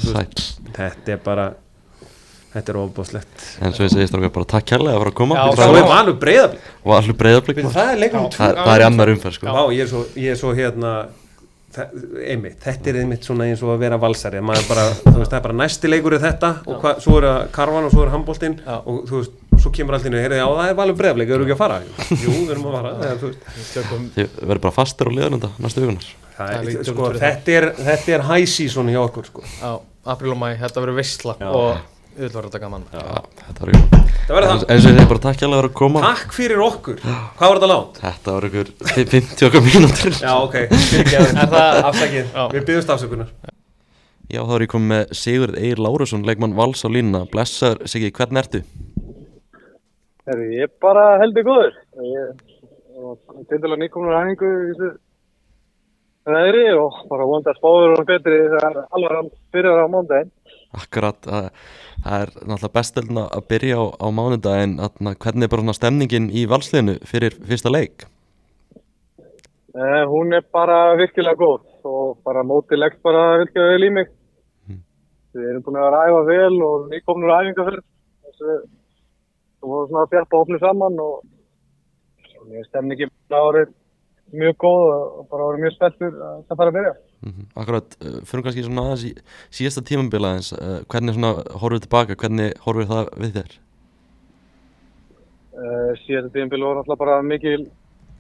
[0.05, 0.45] veist,
[0.77, 1.47] þetta er bara
[2.49, 5.37] Þetta er ofbáslegt En svo ég segist þér bara takk kærlega fyrir að koma.
[5.37, 5.79] Já, Ragnar.
[5.79, 9.39] er valur breyðablík Og allur breyðablík Það er leikum Það það er í annar umferð
[9.39, 9.55] sko.
[9.55, 10.93] Vá, ég er svo, ég er svo hérna
[11.79, 14.41] einmitt, þetta er einmitt svona eins og að vera valsari.
[14.41, 17.51] Bara, þú veist, það er bara næsti leikur er þetta og hva, svo er það
[17.55, 18.79] karvan og svo er handbóltinn Já.
[18.81, 21.61] og þú veist, svo kemur og heyrði, já, það er valur breyðablík, eru ekki að
[21.61, 21.81] fara?
[22.13, 23.77] Jú, við erum að fara, eða, þú veist
[24.17, 26.09] Þið verður bara fastir á liðanenda næstu vikunar
[26.87, 29.43] sko, þetta, er, þetta er high season hjá okkur sko.
[29.59, 29.73] Já,
[30.15, 31.49] april og mæ, þetta verður veistla Já.
[31.51, 31.81] og
[32.19, 33.03] auðvitað verður þetta gaman Já,
[33.43, 36.63] þetta verður En það, svo ég segi bara takk kærlega fyrir að koma takk fyrir
[36.65, 38.01] okkur Hvað var þetta lánt?
[38.03, 40.57] Þetta var ykkur 50 okkar mínútur Já, ok.
[40.59, 42.43] Er það- afsakið, Já.
[42.53, 43.31] við byggjumst afsökunar
[44.29, 48.11] Já, þá er ég komið með Sigurð Eir Lárusson, leikmann Vals á línuna Blessar, Siggi,
[48.13, 48.61] hvernig ertu?
[50.29, 51.77] Herri, ég er bara heldur góður.
[52.05, 52.33] Er
[53.49, 54.89] tindilega nýkomnur hæfingu í þessu
[56.29, 60.35] veðri og bara vonandi að spáður og betri þegar alvar fyrir á mándaginn.
[60.77, 61.49] Akkurat, að,
[62.05, 64.77] það er náttúrulega bestöldin að byrja á, á mánudaginn
[65.09, 68.05] Hvernig er bara stemningin í valsliðinu fyrir fyrsta leik?
[69.79, 74.13] Eh, hún er bara virkilega góð og bara mótið leggst bara virkilega vel í mig.
[75.39, 77.87] Við erum búin að ræfa vel og nýkomnur hæfinga fyrir.
[78.29, 78.59] Þessu,
[79.59, 81.21] þú voru svona að þjálpa ofnir saman og
[82.49, 83.77] mér er stemningin bara árið
[84.39, 86.97] mjög góð og bara árið mjög spenntur að það fara að byrja.
[87.19, 89.13] Mm Akkurat, uh, fyrir kannski svona aðeins í
[89.59, 93.57] síðasta tímambila eins uh, Hvernig svona horfir tilbaka, hvernig horfir það við þér?
[95.59, 97.65] Uh, síðasta tíðanbíl var náttúrulega bara mikil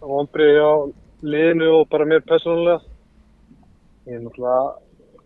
[0.01, 0.73] vonbrið á
[1.23, 2.81] liðinu og bara mér persónulega.
[4.09, 4.65] Ég er náttúrulega,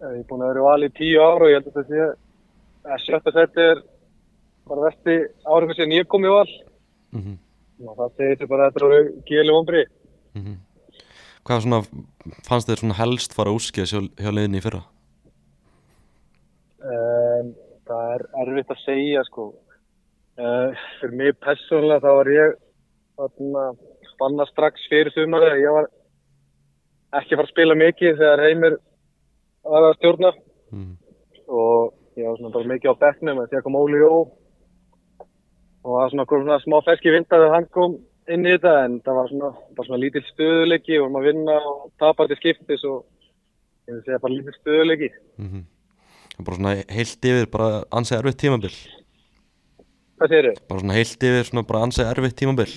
[0.03, 1.89] ég er búin að vera í vali í tíu ára og ég held að þetta
[1.89, 3.83] sé að sjötta seti er
[4.69, 6.51] bara vesti ára sem ég kom í val.
[7.13, 7.39] Mm -hmm.
[7.87, 9.89] Og það segir þetta bara að þetta voru gíli vonbrið.
[10.35, 10.57] Mm -hmm.
[11.45, 11.83] Hvað svona,
[12.47, 14.83] fannst þér svona helst fara úrskið hjá, hjá liðinni í fyrra?
[16.83, 17.55] Um,
[17.87, 19.55] það er erfitt að segja sko.
[20.39, 22.55] Uh, fyrir mig persónulega þá var ég
[23.21, 23.77] að
[24.15, 25.89] spanna strax fyrir sumar ég var
[27.19, 28.77] ekki að fara að spila mikið þegar Heimir
[29.63, 30.31] var að stjórna
[30.73, 30.93] mm.
[31.49, 34.13] og ég var svona bara mikið á bekknum en þegar kom Óli Jó
[35.83, 37.99] og það var svona, svona smá ferski vinda þegar hann kom
[38.30, 41.85] inn í þetta en það var svona, bara svona lítill stöðuleiki og maður vinna og
[42.03, 43.03] tapar til skiptis og
[43.89, 45.64] ég vil segja bara lítill stöðuleiki mm -hmm.
[46.43, 48.76] Bara svona heilt yfir bara ansið erfitt tímabill
[50.18, 50.61] Hvað segir þið?
[50.68, 52.74] Bara svona heilt yfir svona bara ansið erfitt tímabill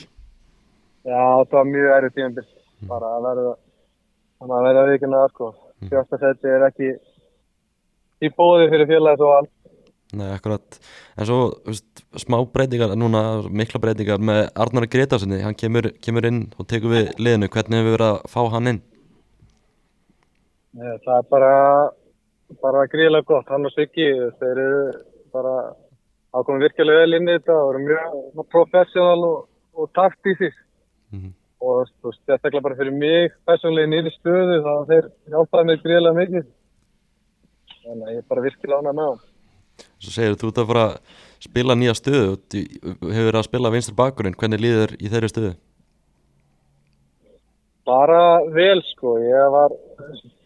[1.05, 2.47] Já, það var mjög erfitt tímabill
[2.81, 2.87] mm.
[2.87, 3.55] bara að verða
[4.39, 5.55] þannig að verða vikuna sko
[5.89, 6.89] Sjösta seti er ekki
[8.23, 9.54] í bóði fyrir félagi svo allt
[10.15, 10.77] Nei, akkurat,
[11.19, 16.45] en svo veist, smá breytingar, núna mikla breytingar með Arnar Gretarssoni, hann kemur, kemur inn
[16.55, 18.81] og tekur við liðinu, hvernig hefur við verið að fá hann inn?
[20.75, 21.53] Nei, það er bara
[22.61, 24.07] bara gríðilega gott, hann og Siggi
[24.39, 24.81] þeir eru
[25.33, 25.55] bara
[26.35, 29.37] ákomið virkilega vel inn í þetta og eru mjög professional og,
[29.75, 30.59] og taktísist
[31.11, 31.33] mm -hmm.
[31.59, 31.87] og
[32.27, 36.45] þetta er bara fyrir mig personlega nýri stöðu þá þeir hjálpaði mig gríðilega mikið.
[37.85, 39.34] Þannig að ég er bara virkilega ánað með hann
[39.99, 40.97] Svo segir þú út að fara að
[41.45, 45.55] spila nýja stöðu hefur verið að spila vinstur bakurinn, hvernig líður í þeirri stöðu?
[47.85, 48.21] Bara
[48.53, 49.75] vel sko, ég var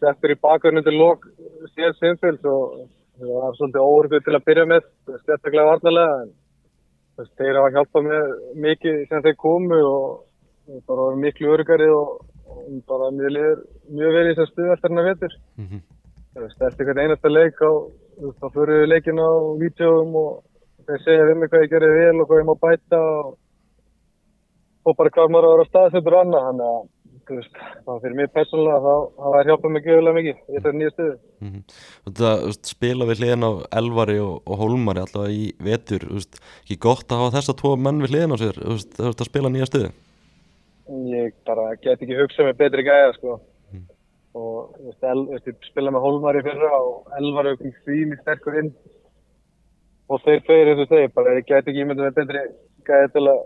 [0.00, 1.24] settur í bakurinn undir lok
[1.74, 2.82] síðan simfils og
[3.20, 4.90] það var svolítið óverfið til að byrja með,
[5.24, 8.34] sérstaklega varnalega en þeir hafa hjálpað mér
[8.66, 14.26] mikið sem þeir komu og bara var miklu örgari og, og bara mjög, mjög vel
[14.30, 15.36] í eftir hennar vetur.
[15.56, 15.82] Mm -hmm.
[16.34, 17.72] Það er eitthvað einasta leik á,
[18.20, 20.30] þá fyrir við leikinu á vítjóðum og
[20.86, 23.34] þeir segja við mig hvað ég gerir vel og hvað ég má bæta og,
[24.86, 26.88] og bara hvað maður að vera á staðsettur og annað, þannig að
[27.30, 31.12] Veist, fyrir mig persónulega þá, þá er hjálpað mig göðulega mikið í þetta nýja stöðu
[31.14, 31.62] mm -hmm.
[32.08, 32.30] Þetta
[32.70, 37.22] spila við hliðin á Elvari og, og Hólmari alltaf í vetur veist, ekki gott að
[37.22, 39.92] hafa þessa tvo menn við hliðin á sér veist, að spila nýja stöðu
[40.90, 43.38] Ég bara get ekki hugsað með betri gæða sko.
[44.38, 44.76] Og
[45.10, 45.22] el,
[45.66, 48.74] spila með Hólmari fyrra og okkur fín í sterkur inn
[50.10, 52.44] og þeir fyrir og þeir bara ég get ekki ímyndið með betri
[52.86, 53.40] gæða til að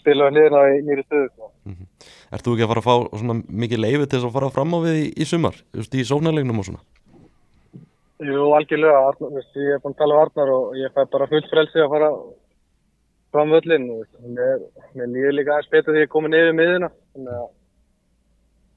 [0.00, 1.50] spila við hliðin á nýri stöðu sko.
[1.64, 1.88] mm -hmm.
[2.30, 4.74] Ertu þú ekki að fara að fá svona mikið leiði til þess að fara fram
[4.74, 6.82] á við í, í sumar, just í sóknarlegnum og svona?
[8.20, 11.26] Jú, algjörlega, Arnar, veist, ég er búin að tala um Arnar og ég fæ bara
[11.26, 12.10] fullt frelsi að fara
[13.32, 14.04] fram völlin og
[14.36, 17.48] mér líður líka aðeins betur því að ég er komin yfir miðina þannig að,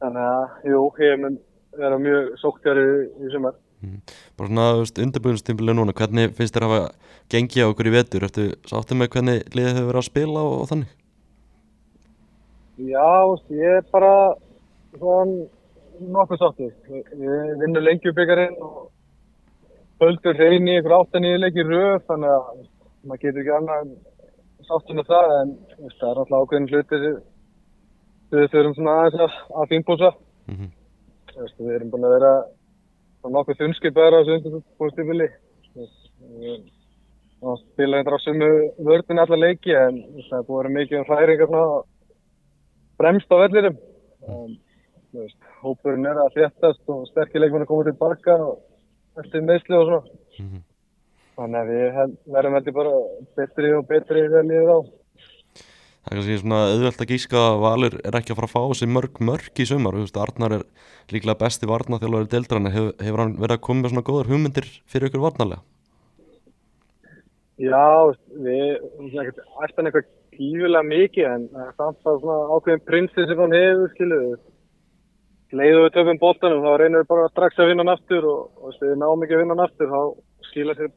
[0.04, 1.40] þannig að jú, ég mun
[1.80, 3.98] vera mjög sóktjari í, sumar mm.
[4.38, 6.92] Bara svona undirbúinstímpilega núna, hvernig finnst þér að hafa
[7.34, 8.28] gengið á okkur í vetur?
[8.28, 10.94] Ertu sáttu með hvernig liðið hefur verið að spila og, og þannig?
[12.84, 13.10] Já,
[13.54, 14.14] ég er bara
[14.98, 15.46] svona
[16.14, 16.72] nokkuð sáttið.
[17.22, 18.90] Ég vinnur lengjubíkarinn og
[20.02, 22.64] höldur hrein í ykkur áttan í leiki röð þannig að
[23.04, 23.94] maður getur ekki annað
[24.68, 25.54] sáttið með það en
[26.00, 27.06] það er alltaf ákveðin hlutir
[28.34, 30.12] við þurfum svona aðeins að, fínbúsa.
[30.50, 30.70] Mm -hmm.
[31.58, 32.34] Við erum búin að vera
[33.34, 35.30] nokkuð þunnskipar á þessu undirbúinstipili.
[35.74, 36.58] Við
[37.60, 38.50] spila þetta á sumu
[38.88, 39.98] vördin allar leiki en
[40.30, 41.82] það er búin að vera mikið um hræringar svona
[43.02, 43.78] fremst á vellirum
[44.28, 44.54] um,
[45.18, 50.02] veist, hópurinn er að þéttast og sterkileikmenn að koma tilbaka og eftir meðsli og svona
[50.04, 50.64] mm -hmm.
[51.38, 52.94] þannig að við verðum heldur bara
[53.38, 54.80] betri og betri þegar líður á
[56.04, 58.62] Það er kannski svona auðvelt að gíska að Valur er ekki að fara að fá
[58.74, 60.66] þessi mörg mörg í sumar, veist, Arnar er
[61.14, 64.68] líklega besti varnaþjálfur í deildrann hefur, hefur hann verið að koma með svona góður hugmyndir
[64.92, 65.64] fyrir ykkur varnarlega?
[67.64, 67.86] Já,
[68.44, 68.84] við
[69.64, 71.48] ættum eitthvað gífilega mikið en
[71.78, 74.36] samt að svona ákveðin prinsið sem hann hefur skiluðu
[75.54, 78.76] leiðu við töfum bóltanum þá reynir við bara strax að vinna hann aftur og, og
[78.76, 80.02] þegar við náum ekki að vinna hann aftur þá
[80.50, 80.94] skila sér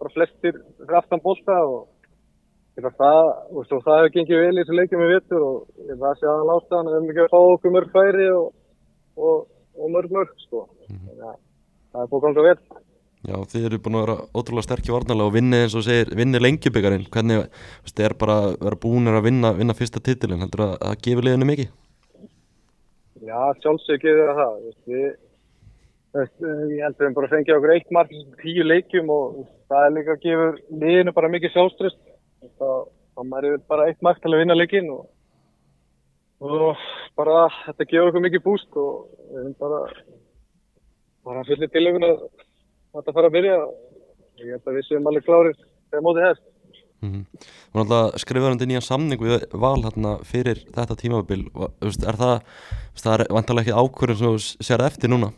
[0.00, 0.60] bara flestir
[1.00, 1.80] aftan bólta og
[2.88, 5.56] það, og svo, það hefur gengið vel í þessu leikjum við vittur og
[5.90, 8.46] það sé aðan ástæðan við hefum ekki að fá okkur mörg færi og,
[9.16, 9.40] og,
[9.76, 10.68] og mörg mörg sko.
[10.88, 11.34] mm -hmm.
[11.92, 12.58] það er búin að ganga vel
[13.20, 16.40] Já, þið eru búin að vera ótrúlega sterkir varnalega og vinni eins og segir, vinni
[16.40, 17.50] lengjubíkarinn hvernig,
[17.84, 21.02] það er bara að vera búin að vinna, vinna fyrsta titilin, heldur það að það
[21.04, 21.68] gefur liðinu mikið?
[23.20, 24.54] Já, sjálfsög gefur það
[24.88, 25.04] við,
[26.16, 29.36] veist, ég heldur að við bara fengið okkur eitt mark tíu leikjum og
[29.68, 32.00] það er líka að gefur liðinu bara mikið sjálfströst
[32.40, 35.08] þá maður er bara eitt mark til að vinna leikin og
[36.40, 36.76] og
[37.20, 39.80] bara þetta gefur okkur mikið búst og við erum bara
[41.28, 42.22] bara fullir tilögun að
[42.94, 43.58] þetta fara að byrja
[44.40, 45.58] ég held að við séum alveg klárir
[45.90, 46.48] þegar mótið hefst
[47.00, 47.24] Mm -hmm.
[47.80, 52.42] Alltaf skrifaður undir nýjan samning við val hérna fyrir þetta tímabil og, er það,
[53.02, 55.32] það er vantarlega ekki ákvörðin sem þú sér eftir núna?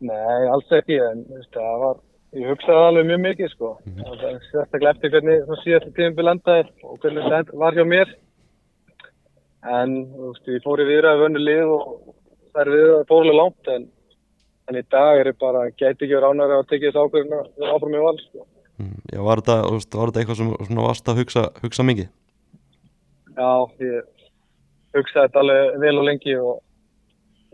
[0.00, 1.96] Nei, alls ekki en það var,
[2.38, 4.18] ég hugsaði alveg mjög mikið sko mm -hmm.
[4.20, 8.12] það er sérstaklega eftir hvernig það síðast tímabil endaði og hvernig það var hjá mér
[9.78, 11.82] en veist, ég fór í viðra af önnu lið og
[12.52, 13.90] það er við fórlega langt en,
[14.68, 17.46] en í dag er ég bara, gæti ekki verið ánæri að tekja þessu ákvörðin að
[17.58, 18.46] vera áfram í val sko
[19.12, 19.56] Já, var þetta,
[19.98, 22.08] var þetta eitthvað sem svona varst að hugsa, hugsa mikið?
[23.36, 23.50] Já,
[23.84, 24.04] ég
[24.96, 26.54] hugsaði þetta alveg vel og lengi og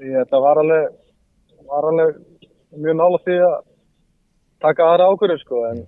[0.05, 0.93] ég, þetta var alveg,
[1.67, 2.21] var alveg
[2.77, 3.57] mjög nála því að
[4.65, 5.85] taka aðra ákvörðu sko en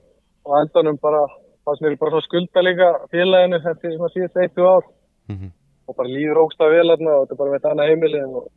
[0.48, 1.24] á endanum bara,
[1.64, 4.84] það sem er bara skulda líka félaginu þetta sem að síðast eittu ár
[5.28, 5.50] mm -hmm.
[5.88, 8.22] og bara líður ógst að vel aðna og þetta er bara með þetta annað heimili
[8.24, 8.48] og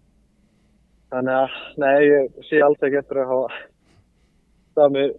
[1.12, 3.60] þannig að, nei, ég sé alltaf ekki eftir að hafa
[4.76, 5.10] það með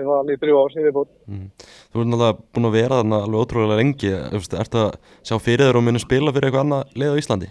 [0.00, 1.46] við varum alveg þrjú ár síðan búin mm.
[1.90, 4.92] Þú ert náttúrulega búin að vera þarna alveg ótrúlega lengi Er þetta að
[5.26, 7.50] sjá fyrir þér og muni spila fyrir eitthvað annað leið á Íslandi?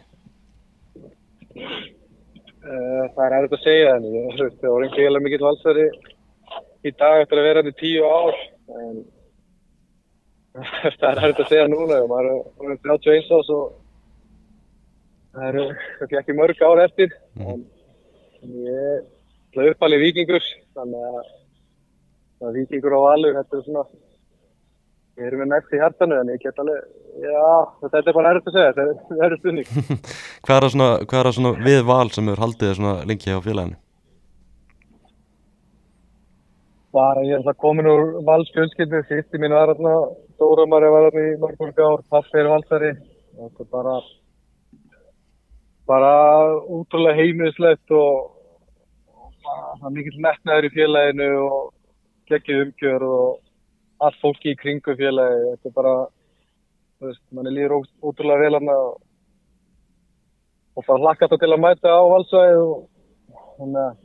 [2.70, 4.08] Uh, það er erfitt að segja en
[4.62, 5.88] það voru ekki heila mikill valsari
[6.86, 8.39] í dag eftir að vera þetta í tíu ár
[8.80, 8.99] en
[10.99, 13.65] það er erfitt að segja núna og maður er 31 ás og
[15.34, 15.65] það eru
[16.21, 17.63] ekki mörg ár eftir mm.
[18.43, 19.09] en ég
[19.55, 20.45] hlaði uppalið vikingur
[20.77, 21.19] þannig að
[22.39, 23.84] er vikingur á valur, þetta er svona
[25.19, 26.88] við erum með nægt í hærtanu en ég get alveg,
[27.19, 27.47] já,
[27.84, 29.36] þetta er bara erfitt að segja, þetta er
[30.55, 33.80] er svona, hvað er það svona við val sem hefur haldið svona lengi á félaginu?
[36.95, 39.93] Bara ég er það komin úr valsfjölskyldu, sýtti mín var þarna
[40.41, 42.95] Dóramari var þarna í mörgum ár pappi er valsari.
[43.37, 43.95] Þetta er bara
[45.89, 46.13] bara
[46.69, 48.29] útrúlega heimilislegt og,
[49.17, 51.71] og það er mikill metnaður í félaginu og
[52.29, 53.39] geggið umgjör og
[54.05, 55.93] allt fólki í kringu félagi þetta er bara,
[56.99, 58.99] þú veist, manni líður ótrúlega vel hann og,
[60.77, 62.77] og það hlakka þetta til að mæta á valsvæði og
[63.57, 63.97] þannig að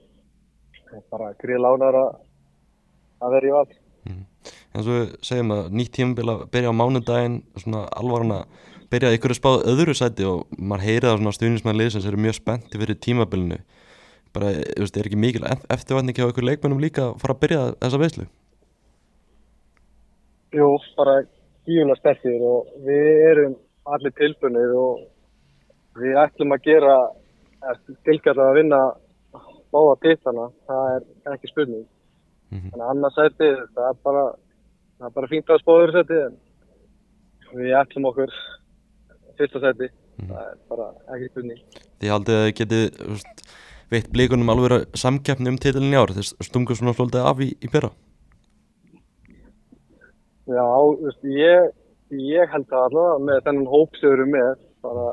[0.80, 2.10] það er bara gríð lánar að
[3.24, 3.74] að vera í vald
[4.08, 4.22] mm.
[4.74, 8.42] En svo segjum að nýtt tímabil að byrja á mánundaginn svona alvarna
[8.92, 12.36] byrja ykkur að spáða öðru sæti og maður heyrið á svona stuðnismæðlið sem eru mjög
[12.38, 13.60] spennti fyrir tímabilinu
[14.34, 17.62] bara, þú veist, er ekki mikil eftirvætning hjá ykkur leikmennum líka að fara að byrja
[17.84, 18.26] þessa veislu?
[20.54, 20.68] Jú,
[20.98, 21.16] bara
[21.66, 23.56] gífuna sterkir og við erum
[23.94, 25.04] allir tilbunir og
[26.00, 26.96] við ætlum að gera
[28.06, 28.80] tilkvæmlega að vinna
[29.74, 31.86] báða pittana, það er ekki spurning
[32.50, 32.70] mm -hmm.
[32.70, 34.24] þannig að annars sæti það er bara,
[34.98, 36.38] það er bara fínt að spóður sæti en
[37.54, 38.32] við ætlum okkur
[39.38, 39.88] fyrsta sæti.
[39.88, 40.32] Mm -hmm.
[40.32, 41.60] það er bara ekki spurning.
[42.00, 42.84] Þið haldið að þið getið
[43.90, 46.14] veitt blíkunum alveg að samkeppni um titilin í ár.
[46.16, 47.90] Þess stungur svona svolítið af í, í pera
[50.44, 50.64] Já,
[51.00, 51.70] veist, ég,
[52.12, 54.50] ég held að allavega með þennan hóp sem við erum með
[54.84, 55.06] bara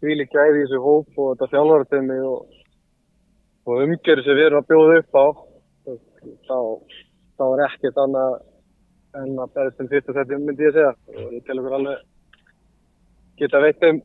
[0.00, 2.58] ekki æði í þessu hóp og þetta fjálfaratömi og,
[3.64, 5.26] og umgjörðu sem við erum að bjóða upp á
[6.48, 6.58] þá,
[7.38, 8.38] þá er ekkert annað
[9.20, 12.04] en að berðast um fyrsta seti myndi ég segja og ég tel okkur alveg
[13.40, 14.02] geta veit um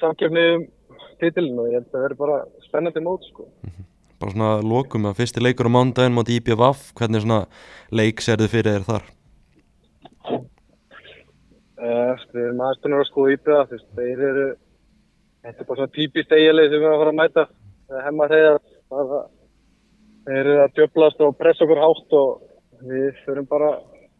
[0.00, 0.66] samkeppni um
[1.20, 3.46] titilin og ég held að það verður bara spennandi mót sko.
[3.62, 3.86] Mm -hmm.
[4.18, 7.46] Bara svona lokum að fyrsti leikur á mándaginn mot IBVF, hvernig svona
[7.90, 9.04] leik ser þið fyrir þér þar?
[11.78, 14.46] Uh, við erum aðstunur að skoða IBVF, þeir eru
[15.42, 17.44] þetta er bara svona típist eiginlega sem við erum að fara að mæta
[17.88, 18.60] það er hemmar heiðar
[20.28, 23.72] þeir eru að djöblast og pressa okkur hátt og við förum bara,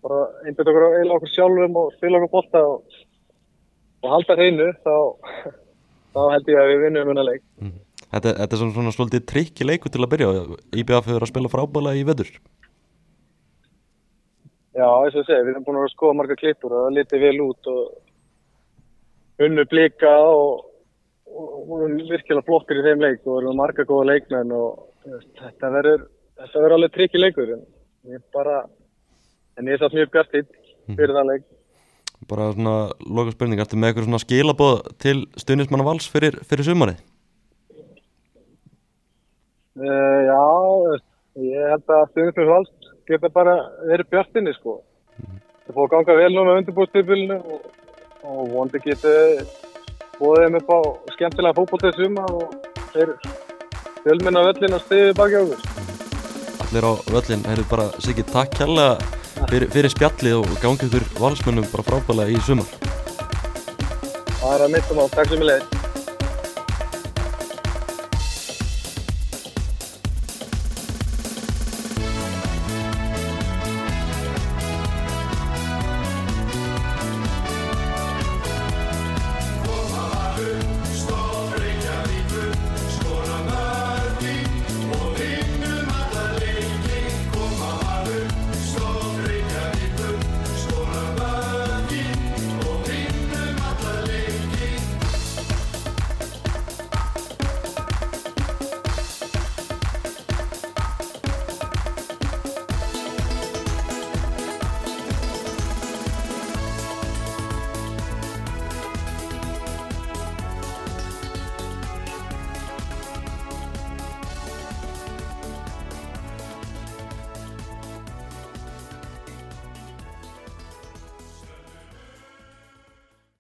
[0.05, 3.01] bara einbjönd okkur eila okkur sjálfum og spila okkur bóta og,
[4.03, 4.95] og halda hreinu þá
[6.15, 7.45] þá held ég að við vinnum unna leik.
[7.61, 7.77] Mm.
[8.09, 10.29] Þetta, þetta er svona, svona svolítið trikki leiku til að byrja
[10.81, 12.31] IBF hefur að spila frábæla í veður
[14.79, 17.37] Já, eins og segi, við erum búin að skoða marga klippur og það liti vel
[17.43, 20.63] út og unnu blika og,
[21.35, 24.89] og virkilega flottir í þeim leik og erum marga góða leikmenn og
[25.39, 27.63] þetta verður alveg trikki leikur en
[28.09, 28.63] ég bara
[29.59, 30.49] en ég er satt mjög bjartinn
[30.95, 31.19] fyrir mm.
[31.19, 31.47] það leik
[32.27, 32.75] bara svona
[33.07, 36.99] loka spurning, ertu með eitthvað svona skilabóð til stuðnismanna vals fyrir, fyrir sumarið?
[39.79, 40.43] Uh, já,
[41.45, 43.55] ég held að stuðnismanna vals geta bara
[43.87, 44.81] verið bjartinni sko.
[45.23, 45.39] Mm.
[45.69, 47.71] Það fór ganga vel núna undirbúrstilbylunu og,
[48.27, 49.15] og vondi geta
[50.19, 50.79] bóðið þeim upp á
[51.15, 52.55] skemmtilega fókbóltið suma og
[52.95, 53.15] þeir
[54.03, 55.63] fjölminna völlin að stiði baki á okkur.
[56.67, 61.17] Allir á völlin, það er bara sikið takk kærlega fyrir, fyrir spjallið og gangið fyrir
[61.23, 62.69] valsmönnum bara frábælega í sumar
[64.39, 65.78] Það er að mynda má, takk sem ég leið.